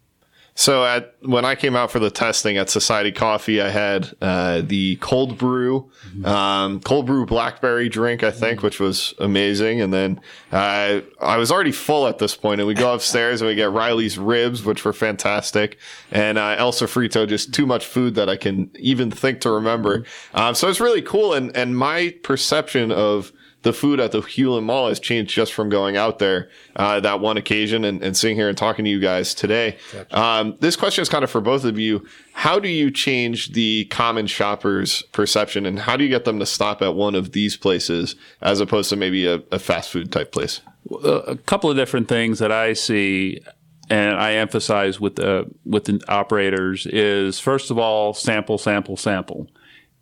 So 0.58 0.84
at 0.84 1.14
when 1.20 1.44
I 1.44 1.54
came 1.54 1.76
out 1.76 1.92
for 1.92 2.00
the 2.00 2.10
testing 2.10 2.56
at 2.56 2.68
Society 2.68 3.12
Coffee, 3.12 3.62
I 3.62 3.68
had 3.68 4.12
uh, 4.20 4.60
the 4.60 4.96
cold 4.96 5.38
brew, 5.38 5.88
um, 6.24 6.80
cold 6.80 7.06
brew 7.06 7.26
blackberry 7.26 7.88
drink, 7.88 8.24
I 8.24 8.32
think, 8.32 8.64
which 8.64 8.80
was 8.80 9.14
amazing. 9.20 9.80
And 9.80 9.94
then 9.94 10.20
uh, 10.50 11.02
I 11.20 11.36
was 11.36 11.52
already 11.52 11.70
full 11.70 12.08
at 12.08 12.18
this 12.18 12.34
point, 12.34 12.60
and 12.60 12.66
we 12.66 12.74
go 12.74 12.92
upstairs 12.94 13.40
and 13.40 13.48
we 13.48 13.54
get 13.54 13.70
Riley's 13.70 14.18
ribs, 14.18 14.64
which 14.64 14.84
were 14.84 14.92
fantastic, 14.92 15.78
and 16.10 16.38
uh, 16.38 16.56
El 16.58 16.72
Sofrito, 16.72 17.28
just 17.28 17.54
too 17.54 17.64
much 17.64 17.86
food 17.86 18.16
that 18.16 18.28
I 18.28 18.36
can 18.36 18.68
even 18.80 19.12
think 19.12 19.40
to 19.42 19.52
remember. 19.52 20.06
Um, 20.34 20.56
so 20.56 20.68
it's 20.68 20.80
really 20.80 21.02
cool, 21.02 21.34
and 21.34 21.56
and 21.56 21.78
my 21.78 22.16
perception 22.24 22.90
of 22.90 23.32
the 23.62 23.72
food 23.72 23.98
at 23.98 24.12
the 24.12 24.20
Hulen 24.20 24.62
Mall 24.64 24.88
has 24.88 25.00
changed 25.00 25.34
just 25.34 25.52
from 25.52 25.68
going 25.68 25.96
out 25.96 26.18
there 26.18 26.48
uh, 26.76 27.00
that 27.00 27.20
one 27.20 27.36
occasion 27.36 27.84
and, 27.84 28.02
and 28.02 28.16
sitting 28.16 28.36
here 28.36 28.48
and 28.48 28.56
talking 28.56 28.84
to 28.84 28.90
you 28.90 29.00
guys 29.00 29.34
today. 29.34 29.76
Um, 30.12 30.56
this 30.60 30.76
question 30.76 31.02
is 31.02 31.08
kind 31.08 31.24
of 31.24 31.30
for 31.30 31.40
both 31.40 31.64
of 31.64 31.78
you. 31.78 32.06
How 32.32 32.58
do 32.58 32.68
you 32.68 32.90
change 32.90 33.52
the 33.52 33.86
common 33.86 34.26
shopper's 34.26 35.02
perception 35.12 35.66
and 35.66 35.80
how 35.80 35.96
do 35.96 36.04
you 36.04 36.10
get 36.10 36.24
them 36.24 36.38
to 36.38 36.46
stop 36.46 36.82
at 36.82 36.94
one 36.94 37.14
of 37.14 37.32
these 37.32 37.56
places 37.56 38.14
as 38.40 38.60
opposed 38.60 38.90
to 38.90 38.96
maybe 38.96 39.26
a, 39.26 39.42
a 39.50 39.58
fast 39.58 39.90
food 39.90 40.12
type 40.12 40.30
place? 40.32 40.60
a 41.04 41.36
couple 41.44 41.70
of 41.70 41.76
different 41.76 42.08
things 42.08 42.38
that 42.38 42.50
I 42.50 42.72
see 42.72 43.40
and 43.90 44.16
I 44.16 44.34
emphasize 44.34 45.00
with 45.00 45.16
the 45.16 45.46
with 45.64 45.84
the 45.84 46.02
operators 46.08 46.86
is 46.86 47.40
first 47.40 47.70
of 47.70 47.78
all 47.78 48.14
sample 48.14 48.58
sample 48.58 48.96
sample 48.96 49.48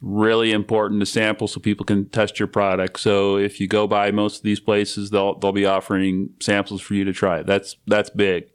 really 0.01 0.53
important 0.53 1.01
to 1.01 1.07
sample 1.07 1.49
so 1.49 1.59
people 1.59 1.85
can 1.85 2.07
test 2.11 2.39
your 2.39 2.47
product 2.47 3.01
so 3.01 3.37
if 3.37 3.59
you 3.61 3.67
go 3.67 3.87
by 3.87 4.11
most 4.11 4.39
of 4.39 4.43
these 4.43 4.61
places 4.61 5.11
they'll 5.11 5.39
they'll 5.39 5.53
be 5.53 5.65
offering 5.65 6.29
samples 6.41 6.83
for 6.83 6.95
you 6.95 7.03
to 7.05 7.13
try 7.13 7.43
that's 7.43 7.77
that's 7.87 8.11
big 8.11 8.47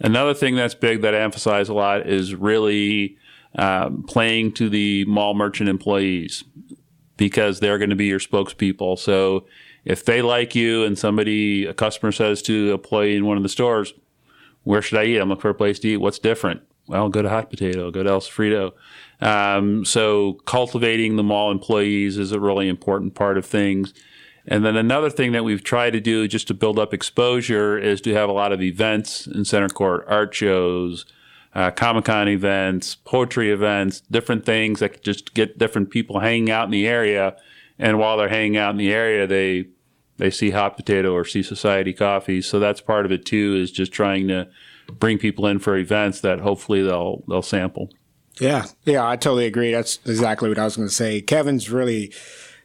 another 0.00 0.34
thing 0.34 0.56
that's 0.56 0.74
big 0.74 1.00
that 1.02 1.14
I 1.14 1.20
emphasize 1.20 1.68
a 1.68 1.74
lot 1.74 2.06
is 2.06 2.34
really 2.34 3.16
um, 3.56 4.02
playing 4.02 4.52
to 4.52 4.68
the 4.68 5.04
mall 5.06 5.34
merchant 5.34 5.68
employees 5.68 6.44
because 7.16 7.60
they're 7.60 7.78
going 7.78 7.90
to 7.90 7.96
be 7.96 8.06
your 8.06 8.18
spokespeople. 8.18 8.98
So 8.98 9.46
if 9.84 10.04
they 10.04 10.22
like 10.22 10.54
you 10.54 10.84
and 10.84 10.98
somebody, 10.98 11.66
a 11.66 11.74
customer 11.74 12.12
says 12.12 12.42
to 12.42 12.68
an 12.68 12.74
employee 12.74 13.16
in 13.16 13.26
one 13.26 13.36
of 13.36 13.42
the 13.42 13.48
stores, 13.48 13.94
where 14.64 14.82
should 14.82 14.98
I 14.98 15.04
eat? 15.04 15.18
I'm 15.18 15.28
looking 15.28 15.42
for 15.42 15.50
a 15.50 15.54
place 15.54 15.78
to 15.80 15.88
eat. 15.88 15.96
What's 15.98 16.18
different? 16.18 16.62
Well, 16.86 17.08
go 17.08 17.22
to 17.22 17.28
Hot 17.28 17.50
Potato, 17.50 17.90
go 17.90 18.02
to 18.02 18.10
El 18.10 18.20
Sofrito. 18.20 18.72
Um, 19.22 19.84
so 19.84 20.34
cultivating 20.46 21.14
the 21.14 21.22
mall 21.22 21.52
employees 21.52 22.18
is 22.18 22.32
a 22.32 22.40
really 22.40 22.68
important 22.68 23.14
part 23.14 23.38
of 23.38 23.46
things. 23.46 23.94
And 24.46 24.64
then 24.64 24.76
another 24.76 25.10
thing 25.10 25.30
that 25.32 25.44
we've 25.44 25.62
tried 25.62 25.92
to 25.92 26.00
do 26.00 26.26
just 26.26 26.48
to 26.48 26.54
build 26.54 26.76
up 26.76 26.92
exposure 26.92 27.78
is 27.78 28.00
to 28.00 28.12
have 28.14 28.28
a 28.28 28.32
lot 28.32 28.50
of 28.52 28.60
events 28.60 29.28
in 29.28 29.44
center 29.44 29.68
court, 29.68 30.04
art 30.08 30.34
shows, 30.34 31.06
uh, 31.54 31.70
Comic 31.70 32.06
Con 32.06 32.28
events, 32.28 32.96
poetry 32.96 33.52
events, 33.52 34.00
different 34.10 34.44
things 34.44 34.80
that 34.80 35.02
just 35.02 35.34
get 35.34 35.56
different 35.56 35.90
people 35.90 36.18
hanging 36.18 36.50
out 36.50 36.64
in 36.64 36.72
the 36.72 36.88
area. 36.88 37.36
And 37.78 38.00
while 38.00 38.16
they're 38.16 38.28
hanging 38.28 38.56
out 38.56 38.70
in 38.70 38.78
the 38.78 38.92
area, 38.92 39.28
they 39.28 39.66
they 40.16 40.30
see 40.30 40.50
Hot 40.50 40.76
Potato 40.76 41.12
or 41.12 41.24
see 41.24 41.42
Society 41.42 41.92
Coffee. 41.92 42.42
So 42.42 42.58
that's 42.58 42.80
part 42.80 43.06
of 43.06 43.12
it 43.12 43.24
too, 43.24 43.56
is 43.56 43.70
just 43.70 43.92
trying 43.92 44.28
to 44.28 44.48
bring 44.98 45.18
people 45.18 45.46
in 45.46 45.58
for 45.58 45.76
events 45.76 46.20
that 46.20 46.40
hopefully 46.40 46.82
they'll 46.82 47.22
they'll 47.28 47.42
sample. 47.42 47.90
Yeah, 48.40 48.66
yeah, 48.84 49.06
I 49.06 49.16
totally 49.16 49.46
agree. 49.46 49.72
That's 49.72 49.98
exactly 50.06 50.48
what 50.48 50.58
I 50.58 50.64
was 50.64 50.76
going 50.76 50.88
to 50.88 50.94
say. 50.94 51.20
Kevin's 51.20 51.70
really 51.70 52.12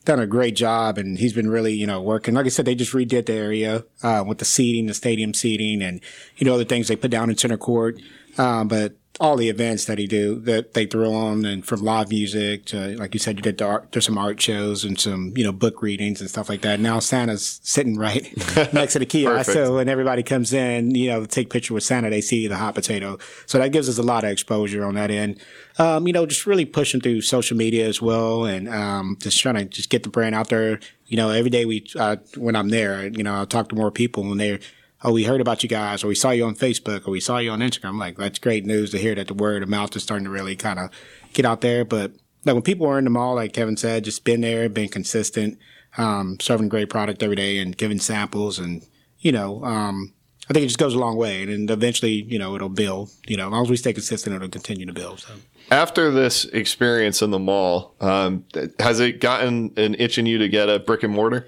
done 0.06 0.20
a 0.20 0.28
great 0.28 0.56
job, 0.56 0.98
and 0.98 1.18
he's 1.20 1.34
been 1.34 1.50
really, 1.50 1.74
you 1.74 1.86
know, 1.86 2.02
working. 2.02 2.34
Like 2.34 2.46
I 2.46 2.50
said, 2.50 2.66
they 2.66 2.76
just 2.76 2.94
redid 2.94 3.26
the 3.26 3.34
area 3.34 3.84
uh, 4.02 4.24
with 4.26 4.38
the 4.38 4.46
seating, 4.46 4.88
the 4.88 4.94
stadium 4.94 5.34
seating, 5.34 5.82
and 5.82 6.00
you 6.38 6.46
know 6.46 6.58
the 6.58 6.66
things 6.66 6.88
they 6.88 6.96
put 6.96 7.12
down 7.12 7.30
in 7.30 7.38
center 7.38 7.58
court. 7.58 8.00
Um, 8.38 8.68
but 8.68 8.96
all 9.20 9.36
the 9.36 9.50
events 9.50 9.86
that 9.86 9.98
he 9.98 10.06
do 10.06 10.40
that 10.42 10.74
they 10.74 10.86
throw 10.86 11.14
on, 11.14 11.46
and 11.46 11.66
from 11.66 11.82
live 11.82 12.10
music 12.10 12.66
to, 12.66 12.96
like 12.98 13.14
you 13.14 13.20
said, 13.20 13.38
you 13.38 13.42
did 13.42 13.58
the 13.58 13.66
art, 13.66 13.92
there's 13.92 14.06
some 14.06 14.18
art 14.18 14.40
shows 14.40 14.84
and 14.84 15.00
some, 15.00 15.34
you 15.36 15.44
know, 15.44 15.52
book 15.52 15.82
readings 15.82 16.22
and 16.22 16.30
stuff 16.30 16.50
like 16.50 16.62
that. 16.62 16.80
Now 16.80 17.00
Santa's 17.00 17.60
sitting 17.64 17.98
right 17.98 18.32
next 18.74 18.94
to 18.94 19.00
the 19.00 19.06
kiosk, 19.06 19.52
so 19.52 19.76
when 19.76 19.90
everybody 19.90 20.24
comes 20.24 20.54
in, 20.54 20.94
you 20.94 21.10
know, 21.10 21.26
take 21.26 21.50
picture 21.50 21.74
with 21.74 21.84
Santa, 21.84 22.10
they 22.10 22.22
see 22.22 22.48
the 22.48 22.58
hot 22.58 22.76
potato. 22.76 23.18
So 23.46 23.58
that 23.58 23.72
gives 23.72 23.90
us 23.90 23.98
a 23.98 24.04
lot 24.04 24.24
of 24.24 24.30
exposure 24.30 24.86
on 24.86 24.96
that 24.96 25.10
end. 25.10 25.40
Um, 25.80 26.08
you 26.08 26.14
know, 26.14 26.26
just 26.26 26.46
really 26.46 26.66
pushing 26.66 27.02
through 27.02 27.22
social 27.22 27.58
media 27.58 27.88
as 27.88 28.02
well, 28.02 28.46
and 28.46 28.70
um, 28.70 29.18
just 29.20 29.40
trying 29.40 29.56
to 29.56 29.66
just 29.66 29.90
get 29.90 30.04
the 30.04 30.10
brand 30.10 30.36
out 30.36 30.50
there. 30.50 30.80
You 31.08 31.18
know, 31.18 31.30
every 31.30 31.50
day 31.50 31.66
we 31.66 31.86
uh, 31.98 32.18
when 32.36 32.56
I'm 32.56 32.70
there, 32.70 33.08
you 33.08 33.24
know, 33.24 33.34
I'll 33.34 33.46
talk 33.46 33.70
to 33.70 33.76
more 33.76 33.92
people, 33.92 34.32
and 34.32 34.40
they're 34.40 34.60
oh, 35.04 35.14
we 35.14 35.24
heard 35.26 35.42
about 35.42 35.64
you 35.64 35.70
guys, 35.70 36.04
or 36.04 36.08
we 36.08 36.16
saw 36.16 36.32
you 36.32 36.46
on 36.46 36.56
Facebook, 36.56 37.08
or 37.08 37.12
we 37.12 37.20
saw 37.20 37.38
you 37.38 37.52
on 37.52 37.60
Instagram. 37.60 38.00
Like, 38.00 38.18
that's 38.18 38.40
great 38.40 38.66
news 38.66 38.92
to 38.92 38.98
hear 38.98 39.16
that 39.16 39.28
the 39.28 39.34
word 39.34 39.64
of 39.64 39.70
mouth 39.70 39.96
is 39.96 40.04
starting 40.04 40.26
to 40.26 40.32
really 40.32 40.56
kind 40.56 40.80
of 40.80 40.90
get 41.34 41.46
out 41.46 41.62
there. 41.62 41.86
But 41.86 42.14
like 42.46 42.56
when 42.56 42.64
people 42.64 42.88
are 42.88 42.98
in 42.98 43.04
the 43.04 43.10
mall, 43.10 43.36
like 43.36 43.54
Kevin 43.54 43.78
said, 43.78 44.04
just 44.04 44.24
been 44.24 44.42
there, 44.42 44.70
been 44.70 44.90
consistent, 44.90 45.60
um, 45.98 46.40
serving 46.40 46.70
great 46.70 46.90
product 46.90 47.22
every 47.22 47.36
day 47.36 47.60
and 47.60 47.78
giving 47.78 48.00
samples. 48.00 48.58
And, 48.58 48.86
you 49.20 49.32
know, 49.32 49.64
um, 49.64 50.14
I 50.50 50.54
think 50.54 50.64
it 50.64 50.68
just 50.68 50.80
goes 50.80 50.94
a 50.94 51.00
long 51.00 51.18
way. 51.18 51.44
And, 51.44 51.70
eventually, 51.70 52.24
you 52.24 52.40
know, 52.40 52.56
it'll 52.56 52.70
build. 52.70 53.12
You 53.28 53.38
know, 53.38 53.48
as 53.48 53.52
long 53.52 53.64
as 53.64 53.70
we 53.70 53.78
stay 53.78 53.94
consistent, 53.94 54.36
it'll 54.36 54.50
continue 54.50 54.86
to 54.86 54.94
build. 54.94 55.20
So. 55.20 55.34
After 55.70 56.10
this 56.10 56.46
experience 56.46 57.22
in 57.22 57.32
the 57.32 57.40
mall, 57.40 57.96
um, 58.00 58.46
has 58.80 59.00
it 59.00 59.20
gotten 59.20 59.74
an 59.76 59.96
itch 60.00 60.18
in 60.18 60.26
you 60.26 60.38
to 60.38 60.48
get 60.48 60.70
a 60.70 60.80
brick 60.80 61.04
and 61.04 61.14
mortar? 61.14 61.46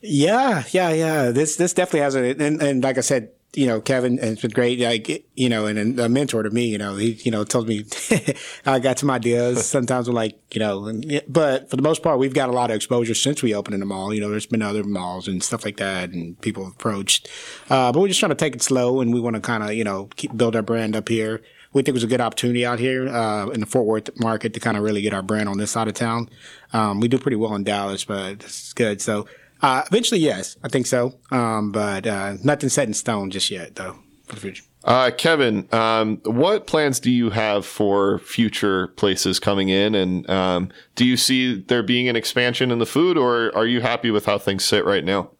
Yeah, 0.00 0.64
yeah, 0.70 0.90
yeah. 0.90 1.30
This 1.30 1.56
this 1.56 1.74
definitely 1.74 2.00
has 2.00 2.14
a 2.14 2.30
and, 2.30 2.62
and 2.62 2.82
like 2.82 2.96
I 2.96 3.02
said, 3.02 3.30
you 3.54 3.66
know, 3.66 3.80
Kevin 3.80 4.18
has 4.18 4.40
been 4.40 4.50
great. 4.50 4.80
Like 4.80 5.26
you 5.34 5.48
know, 5.48 5.66
and, 5.66 5.78
and 5.78 6.00
a 6.00 6.08
mentor 6.08 6.42
to 6.42 6.50
me. 6.50 6.66
You 6.66 6.78
know, 6.78 6.96
he 6.96 7.12
you 7.24 7.30
know 7.30 7.44
tells 7.44 7.66
me 7.66 7.84
I 8.66 8.78
got 8.78 8.98
some 8.98 9.10
ideas. 9.10 9.66
Sometimes 9.66 10.08
I'm 10.08 10.14
like, 10.14 10.38
you 10.54 10.60
know, 10.60 10.86
and, 10.86 11.22
but 11.28 11.68
for 11.68 11.76
the 11.76 11.82
most 11.82 12.02
part, 12.02 12.18
we've 12.18 12.32
got 12.32 12.48
a 12.48 12.52
lot 12.52 12.70
of 12.70 12.76
exposure 12.76 13.14
since 13.14 13.42
we 13.42 13.54
opened 13.54 13.74
in 13.74 13.80
the 13.80 13.86
mall. 13.86 14.14
You 14.14 14.20
know, 14.20 14.30
there's 14.30 14.46
been 14.46 14.62
other 14.62 14.84
malls 14.84 15.28
and 15.28 15.42
stuff 15.42 15.64
like 15.64 15.76
that, 15.76 16.10
and 16.10 16.40
people 16.40 16.66
approached. 16.66 17.28
Uh, 17.68 17.92
but 17.92 18.00
we're 18.00 18.08
just 18.08 18.20
trying 18.20 18.30
to 18.30 18.36
take 18.36 18.54
it 18.54 18.62
slow, 18.62 19.00
and 19.00 19.12
we 19.12 19.20
want 19.20 19.36
to 19.36 19.40
kind 19.42 19.62
of 19.62 19.74
you 19.74 19.84
know 19.84 20.08
keep 20.16 20.36
build 20.36 20.56
our 20.56 20.62
brand 20.62 20.96
up 20.96 21.08
here. 21.08 21.42
We 21.72 21.82
think 21.82 21.90
it 21.90 21.94
was 21.94 22.04
a 22.04 22.08
good 22.08 22.20
opportunity 22.20 22.66
out 22.66 22.80
here 22.80 23.08
uh, 23.08 23.46
in 23.50 23.60
the 23.60 23.66
Fort 23.66 23.86
Worth 23.86 24.18
market 24.18 24.54
to 24.54 24.60
kind 24.60 24.76
of 24.76 24.82
really 24.82 25.02
get 25.02 25.14
our 25.14 25.22
brand 25.22 25.48
on 25.48 25.58
this 25.58 25.70
side 25.70 25.86
of 25.86 25.94
town. 25.94 26.28
Um, 26.72 26.98
we 26.98 27.06
do 27.06 27.16
pretty 27.16 27.36
well 27.36 27.54
in 27.54 27.62
Dallas, 27.62 28.04
but 28.04 28.32
it's 28.32 28.72
good. 28.72 29.00
So 29.00 29.26
uh, 29.62 29.82
eventually, 29.86 30.20
yes, 30.20 30.56
I 30.62 30.68
think 30.68 30.86
so. 30.86 31.14
Um, 31.30 31.72
but 31.72 32.06
uh, 32.06 32.34
nothing 32.42 32.68
set 32.68 32.88
in 32.88 32.94
stone 32.94 33.30
just 33.30 33.50
yet, 33.50 33.76
though. 33.76 33.96
For 34.26 34.34
the 34.36 34.40
future. 34.40 34.64
Uh, 34.84 35.10
Kevin, 35.10 35.68
um, 35.72 36.18
what 36.24 36.66
plans 36.66 37.00
do 37.00 37.10
you 37.10 37.30
have 37.30 37.66
for 37.66 38.18
future 38.20 38.88
places 38.88 39.38
coming 39.38 39.68
in? 39.68 39.94
And 39.94 40.28
um, 40.30 40.70
do 40.94 41.04
you 41.04 41.16
see 41.16 41.60
there 41.60 41.82
being 41.82 42.08
an 42.08 42.16
expansion 42.16 42.70
in 42.70 42.78
the 42.78 42.86
food, 42.86 43.18
or 43.18 43.54
are 43.54 43.66
you 43.66 43.80
happy 43.82 44.10
with 44.10 44.24
how 44.24 44.38
things 44.38 44.64
sit 44.64 44.84
right 44.86 45.04
now? 45.04 45.30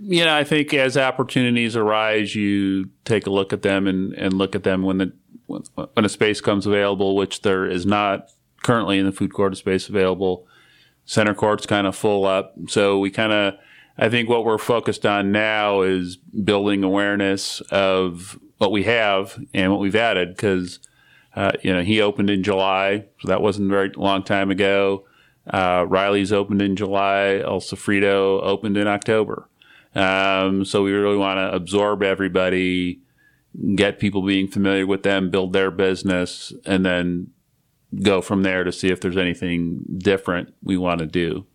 You 0.00 0.24
know, 0.24 0.34
I 0.34 0.44
think 0.44 0.74
as 0.74 0.96
opportunities 0.96 1.76
arise, 1.76 2.34
you 2.34 2.90
take 3.04 3.26
a 3.26 3.30
look 3.30 3.52
at 3.52 3.62
them 3.62 3.86
and, 3.86 4.12
and 4.14 4.32
look 4.32 4.54
at 4.54 4.62
them 4.64 4.82
when 4.82 4.98
the 4.98 5.12
when, 5.46 5.62
when 5.74 6.04
a 6.04 6.08
space 6.08 6.40
comes 6.40 6.66
available, 6.66 7.16
which 7.16 7.42
there 7.42 7.66
is 7.66 7.86
not 7.86 8.30
currently 8.62 8.98
in 8.98 9.06
the 9.06 9.12
food 9.12 9.32
court 9.32 9.56
space 9.56 9.88
available. 9.88 10.46
Center 11.08 11.32
court's 11.32 11.64
kind 11.64 11.86
of 11.86 11.96
full 11.96 12.26
up, 12.26 12.54
so 12.66 12.98
we 12.98 13.10
kind 13.10 13.32
of. 13.32 13.54
I 13.96 14.10
think 14.10 14.28
what 14.28 14.44
we're 14.44 14.58
focused 14.58 15.06
on 15.06 15.32
now 15.32 15.80
is 15.80 16.16
building 16.16 16.84
awareness 16.84 17.62
of 17.70 18.38
what 18.58 18.72
we 18.72 18.82
have 18.82 19.42
and 19.54 19.72
what 19.72 19.80
we've 19.80 19.96
added 19.96 20.36
because 20.36 20.80
uh, 21.34 21.52
you 21.62 21.72
know 21.72 21.82
he 21.82 22.02
opened 22.02 22.28
in 22.28 22.42
July, 22.42 23.06
so 23.20 23.28
that 23.28 23.40
wasn't 23.40 23.70
a 23.70 23.74
very 23.74 23.90
long 23.96 24.22
time 24.22 24.50
ago. 24.50 25.06
Uh, 25.48 25.86
Riley's 25.88 26.30
opened 26.30 26.60
in 26.60 26.76
July. 26.76 27.38
El 27.42 27.60
Sofrito 27.60 28.42
opened 28.42 28.76
in 28.76 28.86
October. 28.86 29.48
Um, 29.94 30.66
so 30.66 30.82
we 30.82 30.92
really 30.92 31.16
want 31.16 31.38
to 31.38 31.56
absorb 31.56 32.02
everybody, 32.02 33.00
get 33.76 33.98
people 33.98 34.20
being 34.20 34.46
familiar 34.46 34.86
with 34.86 35.04
them, 35.04 35.30
build 35.30 35.54
their 35.54 35.70
business, 35.70 36.52
and 36.66 36.84
then 36.84 37.30
go 38.02 38.20
from 38.20 38.42
there 38.42 38.64
to 38.64 38.72
see 38.72 38.88
if 38.88 39.00
there's 39.00 39.16
anything 39.16 39.82
different 39.98 40.54
we 40.62 40.76
want 40.76 41.00
to 41.00 41.06
do. 41.06 41.46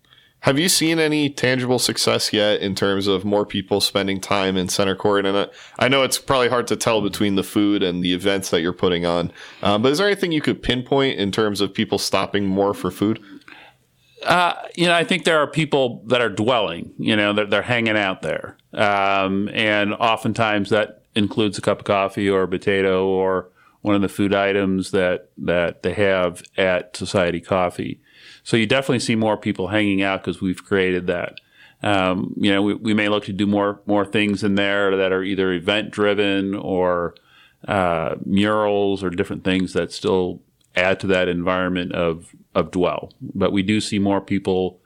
Have 0.43 0.60
you 0.60 0.67
seen 0.67 1.00
any 1.00 1.30
tangible 1.30 1.80
success 1.80 2.34
yet 2.34 2.60
in 2.60 2.76
terms 2.76 3.08
of 3.08 3.24
more 3.24 3.46
people 3.46 3.80
spending 3.80 4.19
time 4.19 4.58
in 4.58 4.67
center 4.67 4.93
court? 4.93 5.26
And 5.26 5.50
I 5.80 5.88
know 5.88 6.04
it's 6.04 6.19
probably 6.19 6.50
hard 6.50 6.67
to 6.67 6.76
tell 6.76 7.02
between 7.02 7.36
the 7.36 7.43
food 7.43 7.82
and 7.82 8.04
the 8.04 8.13
events 8.13 8.50
that 8.50 8.60
you're 8.60 8.74
putting 8.74 9.06
on, 9.06 9.32
um, 9.62 9.82
but 9.82 9.93
is 9.93 10.00
there 10.00 10.08
anything 10.08 10.34
you 10.34 10.41
could 10.41 10.62
pinpoint 10.62 11.17
in 11.17 11.32
terms 11.32 11.62
of 11.62 11.74
people 11.74 11.98
stopping 11.98 12.46
more 12.46 12.74
for 12.74 12.91
food? 12.91 13.24
Uh, 14.24 14.54
you 14.76 14.86
know, 14.86 14.93
I 14.93 15.06
think 15.06 15.24
there 15.24 15.39
are 15.39 15.48
people 15.48 16.04
that 16.08 16.19
are 16.19 16.30
dwelling. 16.30 16.93
You 16.98 17.15
know, 17.15 17.32
they're, 17.32 17.46
they're 17.46 17.62
hanging 17.62 17.98
out 17.98 18.22
there, 18.22 18.58
um, 18.74 19.48
and 19.54 19.93
oftentimes 19.93 20.72
that 20.72 21.04
includes 21.15 21.58
a 21.58 21.62
cup 21.62 21.80
of 21.80 21.86
coffee 21.86 22.30
or 22.30 22.43
a 22.43 22.48
potato 22.50 23.08
or 23.08 23.50
one 23.84 23.96
of 23.96 24.02
the 24.02 24.10
food 24.10 24.34
items 24.34 24.91
that 24.91 25.30
that 25.38 25.84
they 25.84 25.93
have 25.93 26.41
at 26.58 26.98
Society 26.98 27.39
Coffee. 27.39 28.02
So 28.41 28.58
you 28.58 28.65
definitely 28.65 29.00
see 29.00 29.15
more 29.15 29.38
people 29.38 29.67
hanging 29.67 30.02
out 30.02 30.22
because 30.22 30.41
we've 30.41 30.63
created 30.63 31.06
that. 31.08 31.36
Um, 31.84 32.34
you 32.38 32.50
know, 32.50 32.62
we, 32.62 32.74
we 32.76 32.93
may 32.93 33.10
look 33.10 33.26
to 33.26 33.34
do 33.34 33.46
more 33.46 33.82
more 33.86 34.06
things 34.06 34.43
in 34.43 34.56
there 34.56 34.96
that 34.96 35.12
are 35.12 35.22
either 35.22 35.52
event 35.52 35.91
driven 35.91 36.56
or 36.56 37.15
uh, 37.67 38.15
murals 38.26 39.04
or 39.04 39.10
different 39.10 39.43
things 39.43 39.74
that 39.74 39.91
still 39.91 40.41
add 40.76 41.00
to 41.02 41.08
that 41.08 41.28
environment 41.28 41.91
of 41.91 42.34
of 42.56 42.72
dwell. 42.72 43.12
But 43.22 43.52
we 43.52 43.63
do 43.63 43.82
see 43.82 44.00
more 44.00 44.22
people 44.22 44.80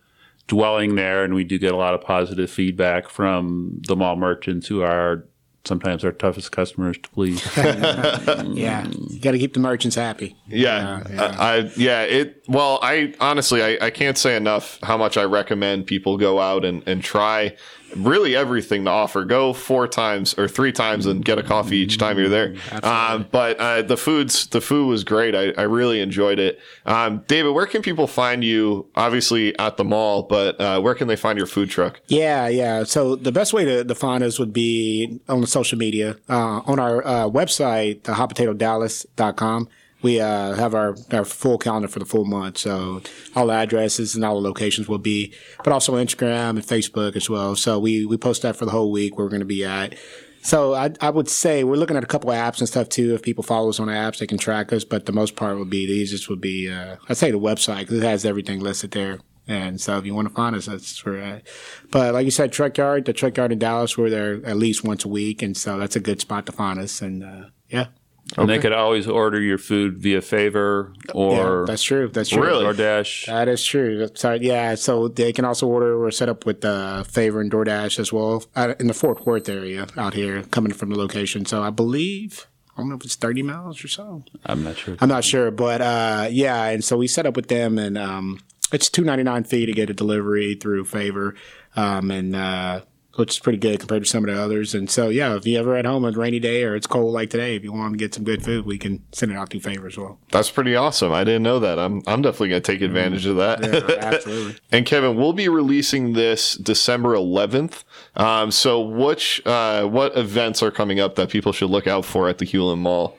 dwelling 0.47 0.95
there, 0.95 1.23
and 1.23 1.35
we 1.35 1.43
do 1.43 1.59
get 1.59 1.73
a 1.73 1.77
lot 1.77 1.93
of 1.93 2.01
positive 2.01 2.49
feedback 2.49 3.09
from 3.09 3.79
the 3.87 3.95
mall 3.95 4.15
merchants 4.15 4.65
who 4.65 4.81
are 4.81 5.27
sometimes 5.67 6.03
our 6.03 6.11
toughest 6.11 6.51
customers 6.51 6.97
to 6.97 7.09
please. 7.09 7.45
yeah, 7.57 8.87
you 8.87 9.19
got 9.19 9.31
to 9.31 9.39
keep 9.39 9.53
the 9.53 9.59
merchants 9.59 9.95
happy. 9.95 10.35
Yeah, 10.47 11.03
Yeah, 11.09 11.13
yeah. 11.13 11.35
I, 11.37 11.55
I 11.55 11.71
yeah 11.75 12.01
it. 12.03 12.43
Well, 12.47 12.79
I 12.81 13.13
honestly 13.19 13.61
I, 13.61 13.87
I 13.87 13.89
can't 13.89 14.17
say 14.17 14.35
enough 14.35 14.79
how 14.83 14.97
much 14.97 15.17
I 15.17 15.23
recommend 15.23 15.87
people 15.87 16.17
go 16.17 16.39
out 16.39 16.65
and 16.65 16.83
and 16.87 17.03
try 17.03 17.55
really 17.97 18.35
everything 18.35 18.85
to 18.85 18.91
offer. 18.91 19.25
Go 19.25 19.53
four 19.53 19.87
times 19.87 20.37
or 20.37 20.47
three 20.47 20.71
times 20.71 21.05
and 21.05 21.23
get 21.23 21.37
a 21.37 21.43
coffee 21.43 21.77
each 21.77 21.97
time 21.97 22.17
you're 22.17 22.29
there. 22.29 22.55
Um, 22.83 23.27
but 23.31 23.57
uh, 23.57 23.81
the 23.81 23.97
foods 23.97 24.47
the 24.47 24.61
food 24.61 24.87
was 24.87 25.03
great. 25.03 25.35
I, 25.35 25.51
I 25.57 25.63
really 25.63 25.99
enjoyed 26.01 26.39
it. 26.39 26.59
Um, 26.85 27.23
David, 27.27 27.51
where 27.51 27.65
can 27.65 27.81
people 27.81 28.07
find 28.07 28.43
you? 28.43 28.87
Obviously 28.95 29.57
at 29.59 29.77
the 29.77 29.83
mall, 29.83 30.23
but 30.23 30.59
uh, 30.59 30.79
where 30.81 30.95
can 30.95 31.07
they 31.07 31.15
find 31.15 31.37
your 31.37 31.47
food 31.47 31.69
truck? 31.69 32.01
Yeah, 32.07 32.47
yeah. 32.47 32.83
So 32.83 33.15
the 33.15 33.31
best 33.31 33.53
way 33.53 33.65
to, 33.65 33.83
to 33.83 33.95
find 33.95 34.23
us 34.23 34.39
would 34.39 34.53
be 34.53 35.19
on 35.27 35.41
the 35.41 35.47
social 35.47 35.77
media. 35.77 36.17
Uh, 36.29 36.61
on 36.65 36.79
our 36.79 37.05
uh, 37.05 37.29
website, 37.29 38.03
the 38.03 38.13
hotpotatodallas.com, 38.13 39.69
we 40.01 40.19
uh, 40.19 40.53
have 40.53 40.75
our, 40.75 40.95
our 41.11 41.25
full 41.25 41.57
calendar 41.57 41.87
for 41.87 41.99
the 41.99 42.05
full 42.05 42.25
month. 42.25 42.59
So 42.59 43.01
all 43.35 43.47
the 43.47 43.53
addresses 43.53 44.15
and 44.15 44.23
all 44.23 44.41
the 44.41 44.47
locations 44.47 44.87
will 44.87 44.97
be, 44.97 45.33
but 45.63 45.73
also 45.73 45.95
Instagram 45.95 46.51
and 46.51 46.59
Facebook 46.59 47.15
as 47.15 47.29
well. 47.29 47.55
So 47.55 47.79
we, 47.79 48.05
we 48.05 48.17
post 48.17 48.43
that 48.43 48.55
for 48.55 48.65
the 48.65 48.71
whole 48.71 48.91
week 48.91 49.17
where 49.17 49.25
we're 49.25 49.31
going 49.31 49.39
to 49.39 49.45
be 49.45 49.65
at. 49.65 49.95
So 50.43 50.75
I, 50.75 50.91
I 51.01 51.09
would 51.09 51.27
say 51.27 51.63
we're 51.63 51.75
looking 51.75 51.97
at 51.97 52.03
a 52.03 52.07
couple 52.07 52.31
of 52.31 52.37
apps 52.37 52.59
and 52.59 52.69
stuff 52.69 52.89
too. 52.89 53.15
If 53.15 53.21
people 53.21 53.43
follow 53.43 53.69
us 53.69 53.79
on 53.79 53.87
apps, 53.87 54.19
they 54.19 54.27
can 54.27 54.37
track 54.37 54.71
us. 54.71 54.83
But 54.83 55.05
the 55.05 55.11
most 55.11 55.35
part 55.35 55.57
would 55.57 55.69
be 55.69 55.85
the 55.85 55.93
easiest 55.93 56.29
would 56.29 56.41
be 56.41 56.69
uh, 56.69 56.97
I'd 57.09 57.17
say 57.17 57.31
the 57.31 57.39
website 57.39 57.79
because 57.79 57.97
it 57.97 58.03
has 58.03 58.23
everything 58.23 58.59
listed 58.59 58.91
there. 58.91 59.19
And 59.47 59.79
so 59.79 59.97
if 59.97 60.05
you 60.05 60.13
want 60.13 60.27
to 60.27 60.33
find 60.33 60.55
us, 60.55 60.65
that's 60.65 61.03
where. 61.05 61.41
But 61.89 62.13
like 62.13 62.25
you 62.25 62.31
said, 62.31 62.51
Truck 62.51 62.77
Yard, 62.77 63.05
the 63.05 63.13
Truck 63.13 63.37
Yard 63.37 63.51
in 63.51 63.59
Dallas, 63.59 63.97
we're 63.97 64.09
there 64.09 64.45
at 64.45 64.57
least 64.57 64.83
once 64.83 65.05
a 65.05 65.07
week, 65.07 65.41
and 65.41 65.55
so 65.55 65.79
that's 65.79 65.95
a 65.95 66.01
good 66.01 66.19
spot 66.19 66.45
to 66.47 66.51
find 66.51 66.79
us. 66.79 67.01
And 67.01 67.23
uh, 67.23 67.45
yeah, 67.69 67.87
And 68.35 68.49
they 68.49 68.59
could 68.59 68.73
always 68.73 69.07
order 69.07 69.39
your 69.39 69.57
food 69.57 69.99
via 69.99 70.21
Favor 70.21 70.93
or 71.13 71.61
yeah, 71.61 71.63
that's 71.65 71.83
true. 71.83 72.09
That's 72.09 72.29
true. 72.29 72.43
Really? 72.43 72.65
DoorDash. 72.65 73.27
That 73.27 73.47
is 73.47 73.63
true. 73.63 74.09
So 74.15 74.33
yeah, 74.33 74.75
so 74.75 75.07
they 75.07 75.31
can 75.31 75.45
also 75.45 75.67
order. 75.67 75.97
We're 75.97 76.11
set 76.11 76.27
up 76.27 76.45
with 76.45 76.65
uh, 76.65 77.03
Favor 77.03 77.39
and 77.39 77.51
DoorDash 77.51 77.99
as 77.99 78.11
well 78.11 78.43
uh, 78.55 78.73
in 78.79 78.87
the 78.87 78.93
Fort 78.93 79.25
Worth 79.25 79.47
area 79.47 79.87
out 79.95 80.13
here, 80.13 80.43
coming 80.43 80.73
from 80.73 80.89
the 80.89 80.97
location. 80.97 81.45
So 81.45 81.63
I 81.63 81.69
believe 81.69 82.47
I 82.77 82.81
don't 82.81 82.89
know 82.89 82.95
if 82.95 83.05
it's 83.05 83.15
thirty 83.15 83.43
miles 83.43 83.83
or 83.83 83.87
so. 83.87 84.23
I'm 84.45 84.63
not 84.63 84.77
sure. 84.77 84.97
I'm 84.99 85.09
not 85.09 85.23
sure, 85.23 85.49
but 85.49 85.81
uh, 85.81 86.27
yeah. 86.29 86.65
And 86.65 86.83
so 86.83 86.97
we 86.97 87.07
set 87.07 87.25
up 87.25 87.35
with 87.35 87.47
them, 87.47 87.77
and 87.79 87.97
um, 87.97 88.39
it's 88.71 88.89
two 88.89 89.03
ninety 89.03 89.23
nine 89.23 89.45
fee 89.45 89.65
to 89.65 89.71
get 89.73 89.89
a 89.89 89.93
delivery 89.93 90.55
through 90.55 90.85
Favor, 90.85 91.33
um, 91.75 92.11
and 92.11 92.35
uh, 92.35 92.81
which 93.17 93.31
is 93.31 93.39
pretty 93.39 93.57
good 93.57 93.79
compared 93.79 94.03
to 94.03 94.09
some 94.09 94.27
of 94.27 94.33
the 94.33 94.41
others. 94.41 94.73
And 94.73 94.89
so 94.89 95.09
yeah, 95.09 95.35
if 95.35 95.45
you 95.45 95.59
ever 95.59 95.75
at 95.75 95.85
home 95.85 96.05
on 96.05 96.15
a 96.15 96.17
rainy 96.17 96.39
day 96.39 96.63
or 96.63 96.75
it's 96.75 96.87
cold 96.87 97.13
like 97.13 97.29
today, 97.29 97.55
if 97.55 97.63
you 97.63 97.73
want 97.73 97.93
to 97.93 97.97
get 97.97 98.13
some 98.13 98.23
good 98.23 98.43
food, 98.43 98.65
we 98.65 98.77
can 98.77 99.03
send 99.11 99.31
it 99.31 99.35
out 99.35 99.49
through 99.49 99.61
Favor 99.61 99.87
as 99.87 99.97
well. 99.97 100.19
That's 100.31 100.51
pretty 100.51 100.75
awesome. 100.75 101.11
I 101.11 101.23
didn't 101.23 101.43
know 101.43 101.59
that. 101.59 101.79
I'm 101.79 102.01
I'm 102.07 102.21
definitely 102.21 102.49
gonna 102.49 102.61
take 102.61 102.81
advantage 102.81 103.25
of 103.25 103.37
that. 103.37 103.63
Yeah, 103.63 103.95
absolutely. 103.99 104.55
And 104.71 104.85
Kevin, 104.85 105.17
we'll 105.17 105.33
be 105.33 105.49
releasing 105.49 106.13
this 106.13 106.55
December 106.55 107.15
11th. 107.15 107.83
Um, 108.15 108.51
so, 108.51 108.81
which 108.81 109.41
uh, 109.45 109.85
what 109.85 110.17
events 110.17 110.61
are 110.63 110.71
coming 110.71 110.99
up 110.99 111.15
that 111.15 111.29
people 111.29 111.51
should 111.51 111.69
look 111.69 111.87
out 111.87 112.05
for 112.05 112.29
at 112.29 112.37
the 112.37 112.45
Hulen 112.45 112.79
Mall? 112.79 113.17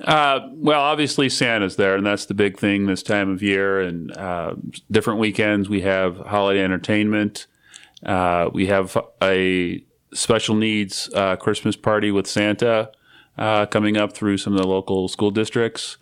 Uh, 0.00 0.40
well, 0.52 0.80
obviously 0.80 1.28
Santa's 1.28 1.76
there, 1.76 1.96
and 1.96 2.06
that's 2.06 2.26
the 2.26 2.34
big 2.34 2.58
thing 2.58 2.86
this 2.86 3.02
time 3.02 3.30
of 3.30 3.42
year. 3.42 3.80
And 3.80 4.14
uh, 4.16 4.54
different 4.90 5.20
weekends, 5.20 5.68
we 5.68 5.82
have 5.82 6.18
holiday 6.18 6.62
entertainment. 6.62 7.46
Uh, 8.06 8.48
we 8.52 8.66
have 8.66 8.96
a 9.22 9.84
special 10.14 10.54
needs 10.54 11.10
uh, 11.14 11.36
Christmas 11.36 11.76
party 11.76 12.10
with 12.10 12.26
Santa 12.26 12.90
uh, 13.36 13.66
coming 13.66 13.96
up 13.96 14.12
through 14.12 14.38
some 14.38 14.54
of 14.54 14.60
the 14.60 14.66
local 14.66 15.08
school 15.08 15.30
districts. 15.30 15.98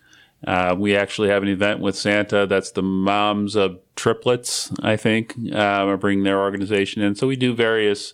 Uh, 0.47 0.75
we 0.79 0.95
actually 0.95 1.31
have 1.31 1.43
an 1.43 1.49
event 1.49 1.81
with 1.81 1.97
Santa. 1.97 2.47
That's 2.47 2.73
the 2.73 2.83
moms 2.83 3.57
of 3.57 3.79
triplets, 3.97 4.71
I 4.83 4.97
think, 4.97 5.35
uh, 5.53 5.57
are 5.57 5.97
bringing 5.97 6.25
their 6.25 6.39
organization 6.41 7.03
in. 7.03 7.15
So 7.15 7.27
we 7.27 7.37
do 7.37 7.55
various 7.55 8.13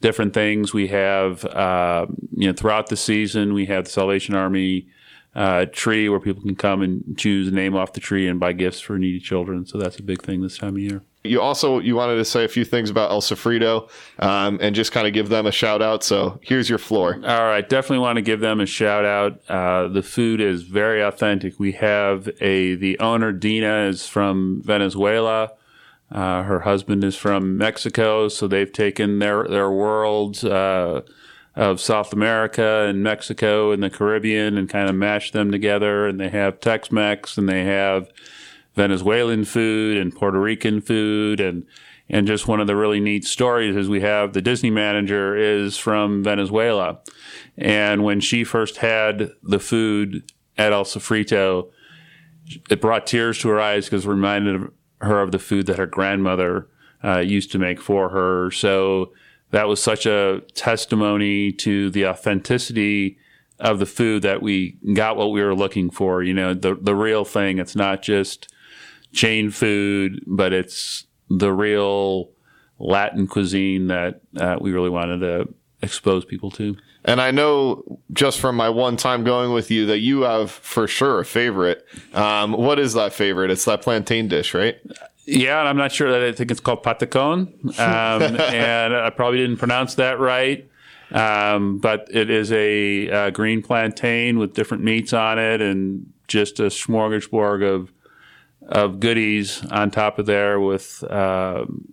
different 0.00 0.32
things. 0.32 0.72
We 0.72 0.88
have, 0.88 1.44
uh, 1.44 2.06
you 2.36 2.46
know, 2.46 2.52
throughout 2.52 2.88
the 2.88 2.96
season, 2.96 3.52
we 3.52 3.66
have 3.66 3.84
the 3.84 3.90
Salvation 3.90 4.36
Army 4.36 4.86
uh, 5.34 5.66
tree 5.66 6.08
where 6.08 6.20
people 6.20 6.42
can 6.42 6.54
come 6.54 6.82
and 6.82 7.18
choose 7.18 7.48
a 7.48 7.50
name 7.50 7.74
off 7.74 7.92
the 7.92 8.00
tree 8.00 8.28
and 8.28 8.38
buy 8.38 8.52
gifts 8.52 8.80
for 8.80 8.96
needy 8.98 9.18
children. 9.18 9.66
So 9.66 9.76
that's 9.76 9.98
a 9.98 10.02
big 10.02 10.22
thing 10.22 10.42
this 10.42 10.58
time 10.58 10.76
of 10.76 10.78
year. 10.78 11.02
You 11.28 11.40
also 11.40 11.78
you 11.78 11.96
wanted 11.96 12.16
to 12.16 12.24
say 12.24 12.44
a 12.44 12.48
few 12.48 12.64
things 12.64 12.90
about 12.90 13.10
El 13.10 13.20
Sofrito 13.20 13.88
um, 14.18 14.58
and 14.60 14.74
just 14.74 14.92
kind 14.92 15.06
of 15.06 15.12
give 15.12 15.28
them 15.28 15.46
a 15.46 15.52
shout 15.52 15.82
out. 15.82 16.02
So 16.04 16.38
here's 16.42 16.68
your 16.68 16.78
floor. 16.78 17.14
All 17.14 17.44
right, 17.44 17.68
definitely 17.68 17.98
want 17.98 18.16
to 18.16 18.22
give 18.22 18.40
them 18.40 18.60
a 18.60 18.66
shout 18.66 19.04
out. 19.04 19.40
Uh, 19.48 19.88
the 19.88 20.02
food 20.02 20.40
is 20.40 20.62
very 20.62 21.02
authentic. 21.02 21.58
We 21.58 21.72
have 21.72 22.28
a 22.40 22.74
the 22.74 22.98
owner 22.98 23.32
Dina 23.32 23.86
is 23.88 24.06
from 24.06 24.62
Venezuela. 24.64 25.52
Uh, 26.10 26.44
her 26.44 26.60
husband 26.60 27.02
is 27.02 27.16
from 27.16 27.58
Mexico, 27.58 28.28
so 28.28 28.46
they've 28.46 28.72
taken 28.72 29.18
their 29.18 29.44
their 29.48 29.70
worlds 29.70 30.44
uh, 30.44 31.02
of 31.56 31.80
South 31.80 32.12
America 32.12 32.86
and 32.86 33.02
Mexico 33.02 33.72
and 33.72 33.82
the 33.82 33.90
Caribbean 33.90 34.58
and 34.58 34.68
kind 34.68 34.88
of 34.88 34.94
mashed 34.94 35.32
them 35.32 35.50
together. 35.50 36.06
And 36.06 36.20
they 36.20 36.28
have 36.28 36.60
Tex-Mex 36.60 37.38
and 37.38 37.48
they 37.48 37.64
have 37.64 38.10
Venezuelan 38.76 39.44
food 39.44 39.96
and 39.96 40.14
Puerto 40.14 40.38
Rican 40.38 40.80
food 40.80 41.40
and 41.40 41.66
and 42.08 42.26
just 42.26 42.46
one 42.46 42.60
of 42.60 42.68
the 42.68 42.76
really 42.76 43.00
neat 43.00 43.24
stories 43.24 43.74
is 43.74 43.88
we 43.88 44.02
have 44.02 44.32
the 44.32 44.40
Disney 44.40 44.70
manager 44.70 45.36
is 45.36 45.76
from 45.76 46.22
Venezuela. 46.22 47.00
And 47.58 48.04
when 48.04 48.20
she 48.20 48.44
first 48.44 48.76
had 48.76 49.32
the 49.42 49.58
food 49.58 50.30
at 50.56 50.72
El 50.72 50.84
Sofrito, 50.84 51.70
it 52.70 52.80
brought 52.80 53.08
tears 53.08 53.40
to 53.40 53.48
her 53.48 53.60
eyes 53.60 53.86
because 53.86 54.06
it 54.06 54.08
reminded 54.08 54.70
her 55.00 55.20
of 55.20 55.32
the 55.32 55.40
food 55.40 55.66
that 55.66 55.78
her 55.78 55.86
grandmother 55.86 56.68
uh, 57.02 57.18
used 57.18 57.50
to 57.52 57.58
make 57.58 57.80
for 57.80 58.10
her. 58.10 58.52
So 58.52 59.12
that 59.50 59.66
was 59.66 59.82
such 59.82 60.06
a 60.06 60.42
testimony 60.54 61.50
to 61.52 61.90
the 61.90 62.06
authenticity 62.06 63.18
of 63.58 63.80
the 63.80 63.86
food 63.86 64.22
that 64.22 64.42
we 64.42 64.76
got 64.94 65.16
what 65.16 65.32
we 65.32 65.42
were 65.42 65.56
looking 65.56 65.90
for. 65.90 66.22
You 66.22 66.34
know, 66.34 66.54
the 66.54 66.76
the 66.80 66.94
real 66.94 67.24
thing. 67.24 67.58
It's 67.58 67.74
not 67.74 68.02
just 68.02 68.48
chain 69.12 69.50
food, 69.50 70.22
but 70.26 70.52
it's 70.52 71.06
the 71.28 71.52
real 71.52 72.30
Latin 72.78 73.26
cuisine 73.26 73.88
that 73.88 74.20
uh, 74.36 74.56
we 74.60 74.72
really 74.72 74.90
wanted 74.90 75.20
to 75.20 75.48
expose 75.82 76.24
people 76.24 76.50
to. 76.52 76.76
And 77.04 77.20
I 77.20 77.30
know 77.30 78.00
just 78.12 78.40
from 78.40 78.56
my 78.56 78.68
one 78.68 78.96
time 78.96 79.22
going 79.22 79.52
with 79.52 79.70
you 79.70 79.86
that 79.86 80.00
you 80.00 80.22
have 80.22 80.50
for 80.50 80.88
sure 80.88 81.20
a 81.20 81.24
favorite. 81.24 81.86
Um, 82.12 82.52
what 82.52 82.78
is 82.78 82.94
that 82.94 83.12
favorite? 83.12 83.50
It's 83.50 83.64
that 83.66 83.82
plantain 83.82 84.26
dish, 84.26 84.54
right? 84.54 84.76
Yeah, 85.24 85.60
and 85.60 85.68
I'm 85.68 85.76
not 85.76 85.92
sure 85.92 86.10
that 86.10 86.22
I 86.22 86.32
think 86.32 86.50
it's 86.50 86.60
called 86.60 86.82
patacon, 86.82 87.78
um, 87.80 88.22
and 88.40 88.94
I 88.94 89.10
probably 89.10 89.38
didn't 89.38 89.56
pronounce 89.56 89.96
that 89.96 90.18
right. 90.18 90.68
Um, 91.12 91.78
but 91.78 92.08
it 92.10 92.30
is 92.30 92.50
a, 92.50 93.08
uh 93.10 93.30
green 93.30 93.62
plantain 93.62 94.38
with 94.38 94.54
different 94.54 94.82
meats 94.82 95.12
on 95.12 95.38
it, 95.38 95.60
and 95.60 96.12
just 96.26 96.58
a 96.58 96.64
smorgasbord 96.64 97.64
of 97.64 97.92
of 98.66 99.00
goodies 99.00 99.64
on 99.66 99.90
top 99.90 100.18
of 100.18 100.26
there 100.26 100.60
with, 100.60 101.04
um, 101.10 101.84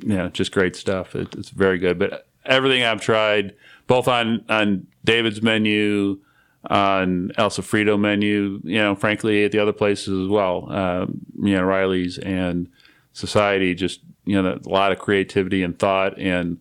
yeah, 0.00 0.28
just 0.28 0.52
great 0.52 0.76
stuff. 0.76 1.14
It, 1.14 1.34
it's 1.34 1.50
very 1.50 1.78
good. 1.78 1.98
But 1.98 2.26
everything 2.44 2.82
I've 2.82 3.00
tried, 3.00 3.54
both 3.86 4.08
on 4.08 4.44
on 4.48 4.86
David's 5.04 5.42
menu, 5.42 6.18
on 6.68 7.32
El 7.36 7.50
Sofrito 7.50 7.98
menu, 7.98 8.60
you 8.64 8.78
know, 8.78 8.94
frankly, 8.94 9.44
at 9.44 9.52
the 9.52 9.58
other 9.58 9.72
places 9.72 10.26
as 10.26 10.28
well, 10.28 10.70
um, 10.70 11.20
you 11.42 11.54
know, 11.54 11.62
Riley's 11.62 12.18
and 12.18 12.68
Society, 13.12 13.74
just 13.74 14.00
you 14.24 14.40
know, 14.40 14.58
a 14.64 14.68
lot 14.68 14.92
of 14.92 14.98
creativity 14.98 15.62
and 15.62 15.78
thought, 15.78 16.18
and 16.18 16.58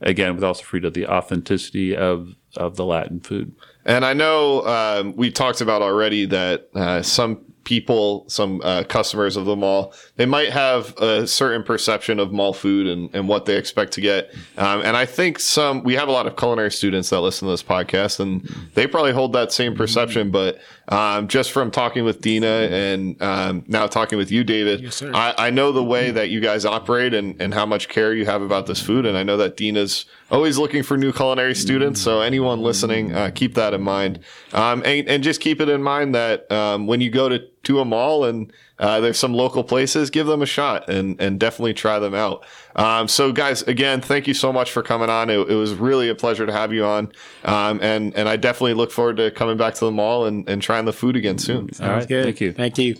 again 0.00 0.34
with 0.34 0.44
El 0.44 0.54
Sofrito, 0.54 0.92
the 0.92 1.06
authenticity 1.06 1.96
of 1.96 2.34
of 2.56 2.76
the 2.76 2.84
Latin 2.84 3.20
food. 3.20 3.54
And 3.84 4.04
I 4.04 4.12
know 4.12 4.66
um, 4.66 5.14
we 5.16 5.30
talked 5.30 5.60
about 5.60 5.82
already 5.82 6.26
that 6.26 6.68
uh, 6.74 7.02
some 7.02 7.44
people, 7.66 8.24
some 8.28 8.62
uh, 8.64 8.84
customers 8.84 9.36
of 9.36 9.44
the 9.44 9.56
mall, 9.56 9.92
they 10.14 10.24
might 10.24 10.50
have 10.50 10.96
a 10.98 11.26
certain 11.26 11.62
perception 11.62 12.18
of 12.18 12.32
mall 12.32 12.54
food 12.54 12.86
and, 12.86 13.14
and 13.14 13.28
what 13.28 13.44
they 13.44 13.56
expect 13.56 13.92
to 13.92 14.00
get. 14.00 14.32
Um, 14.56 14.80
and 14.82 14.96
I 14.96 15.04
think 15.04 15.38
some, 15.40 15.82
we 15.82 15.94
have 15.96 16.08
a 16.08 16.12
lot 16.12 16.26
of 16.26 16.36
culinary 16.36 16.70
students 16.70 17.10
that 17.10 17.20
listen 17.20 17.46
to 17.46 17.52
this 17.52 17.64
podcast 17.64 18.20
and 18.20 18.42
they 18.74 18.86
probably 18.86 19.12
hold 19.12 19.32
that 19.34 19.52
same 19.52 19.74
perception. 19.74 20.30
But 20.30 20.58
um, 20.88 21.26
just 21.26 21.50
from 21.50 21.72
talking 21.72 22.04
with 22.04 22.20
Dina 22.20 22.46
and 22.46 23.20
um, 23.20 23.64
now 23.66 23.88
talking 23.88 24.16
with 24.16 24.30
you, 24.30 24.44
David, 24.44 24.80
Yes. 24.80 25.02
I, 25.02 25.34
I 25.36 25.50
know 25.50 25.72
the 25.72 25.82
way 25.82 26.12
that 26.12 26.30
you 26.30 26.40
guys 26.40 26.64
operate 26.64 27.12
and, 27.12 27.40
and 27.42 27.52
how 27.52 27.66
much 27.66 27.88
care 27.88 28.14
you 28.14 28.26
have 28.26 28.42
about 28.42 28.66
this 28.66 28.80
food. 28.80 29.04
And 29.04 29.18
I 29.18 29.24
know 29.24 29.36
that 29.38 29.56
Dina's 29.56 30.06
always 30.30 30.58
looking 30.58 30.82
for 30.82 30.96
new 30.96 31.12
culinary 31.12 31.54
students. 31.54 32.00
So 32.00 32.20
anyone 32.20 32.60
listening, 32.60 33.14
uh, 33.14 33.30
keep 33.34 33.54
that 33.54 33.74
in 33.74 33.82
mind. 33.82 34.20
Um, 34.52 34.82
and, 34.84 35.08
and 35.08 35.22
just 35.22 35.40
keep 35.40 35.60
it 35.60 35.68
in 35.68 35.82
mind 35.82 36.14
that 36.14 36.50
um, 36.50 36.86
when 36.86 37.00
you 37.00 37.10
go 37.10 37.28
to, 37.28 37.40
to 37.64 37.80
a 37.80 37.84
mall 37.84 38.24
and 38.24 38.52
uh, 38.78 39.00
there's 39.00 39.18
some 39.18 39.32
local 39.32 39.64
places, 39.64 40.10
give 40.10 40.26
them 40.26 40.42
a 40.42 40.46
shot 40.46 40.88
and, 40.90 41.20
and 41.20 41.40
definitely 41.40 41.74
try 41.74 41.98
them 41.98 42.14
out. 42.14 42.44
Um, 42.74 43.08
so 43.08 43.32
guys, 43.32 43.62
again, 43.62 44.00
thank 44.00 44.26
you 44.26 44.34
so 44.34 44.52
much 44.52 44.70
for 44.70 44.82
coming 44.82 45.08
on. 45.08 45.30
It, 45.30 45.38
it 45.50 45.54
was 45.54 45.74
really 45.74 46.08
a 46.08 46.14
pleasure 46.14 46.46
to 46.46 46.52
have 46.52 46.72
you 46.72 46.84
on. 46.84 47.12
Um, 47.44 47.80
and, 47.82 48.14
and 48.14 48.28
I 48.28 48.36
definitely 48.36 48.74
look 48.74 48.90
forward 48.90 49.16
to 49.18 49.30
coming 49.30 49.56
back 49.56 49.74
to 49.74 49.84
the 49.84 49.92
mall 49.92 50.26
and, 50.26 50.48
and 50.48 50.60
trying 50.60 50.84
the 50.84 50.92
food 50.92 51.16
again 51.16 51.38
soon. 51.38 51.70
All 51.80 51.88
right. 51.88 52.06
Good. 52.06 52.24
Thank 52.24 52.40
you. 52.40 52.52
Thank 52.52 52.78
you. 52.78 52.96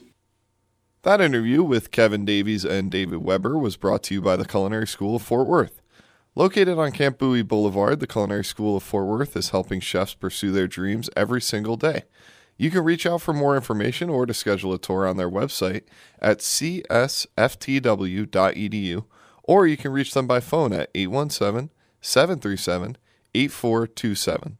That 1.02 1.20
interview 1.20 1.62
with 1.62 1.92
Kevin 1.92 2.24
Davies 2.24 2.64
and 2.64 2.90
David 2.90 3.18
Weber 3.18 3.56
was 3.56 3.76
brought 3.76 4.02
to 4.04 4.14
you 4.14 4.20
by 4.20 4.34
the 4.34 4.44
Culinary 4.44 4.88
School 4.88 5.16
of 5.16 5.22
Fort 5.22 5.46
Worth. 5.46 5.80
Located 6.38 6.78
on 6.78 6.92
Camp 6.92 7.16
Bowie 7.16 7.40
Boulevard, 7.40 7.98
the 7.98 8.06
Culinary 8.06 8.44
School 8.44 8.76
of 8.76 8.82
Fort 8.82 9.06
Worth 9.06 9.38
is 9.38 9.48
helping 9.50 9.80
chefs 9.80 10.12
pursue 10.12 10.52
their 10.52 10.68
dreams 10.68 11.08
every 11.16 11.40
single 11.40 11.78
day. 11.78 12.02
You 12.58 12.70
can 12.70 12.84
reach 12.84 13.06
out 13.06 13.22
for 13.22 13.32
more 13.32 13.56
information 13.56 14.10
or 14.10 14.26
to 14.26 14.34
schedule 14.34 14.74
a 14.74 14.78
tour 14.78 15.06
on 15.06 15.16
their 15.16 15.30
website 15.30 15.84
at 16.20 16.40
csftw.edu, 16.40 16.74
or 19.44 19.66
you 19.66 19.78
can 19.78 19.92
reach 19.92 20.12
them 20.12 20.26
by 20.26 20.40
phone 20.40 20.74
at 20.74 20.90
817 20.94 21.70
737 22.02 22.98
8427. 23.34 24.58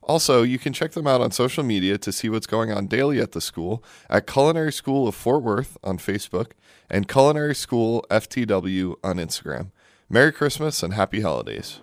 Also, 0.00 0.42
you 0.42 0.58
can 0.58 0.72
check 0.72 0.92
them 0.92 1.06
out 1.06 1.20
on 1.20 1.30
social 1.30 1.62
media 1.62 1.98
to 1.98 2.10
see 2.10 2.30
what's 2.30 2.46
going 2.46 2.72
on 2.72 2.86
daily 2.86 3.20
at 3.20 3.32
the 3.32 3.42
school 3.42 3.84
at 4.08 4.26
Culinary 4.26 4.72
School 4.72 5.06
of 5.06 5.14
Fort 5.14 5.42
Worth 5.42 5.76
on 5.84 5.98
Facebook 5.98 6.52
and 6.88 7.06
Culinary 7.06 7.54
School 7.54 8.02
FTW 8.10 8.94
on 9.04 9.16
Instagram. 9.16 9.72
Merry 10.10 10.32
Christmas 10.32 10.82
and 10.82 10.94
happy 10.94 11.20
holidays. 11.20 11.80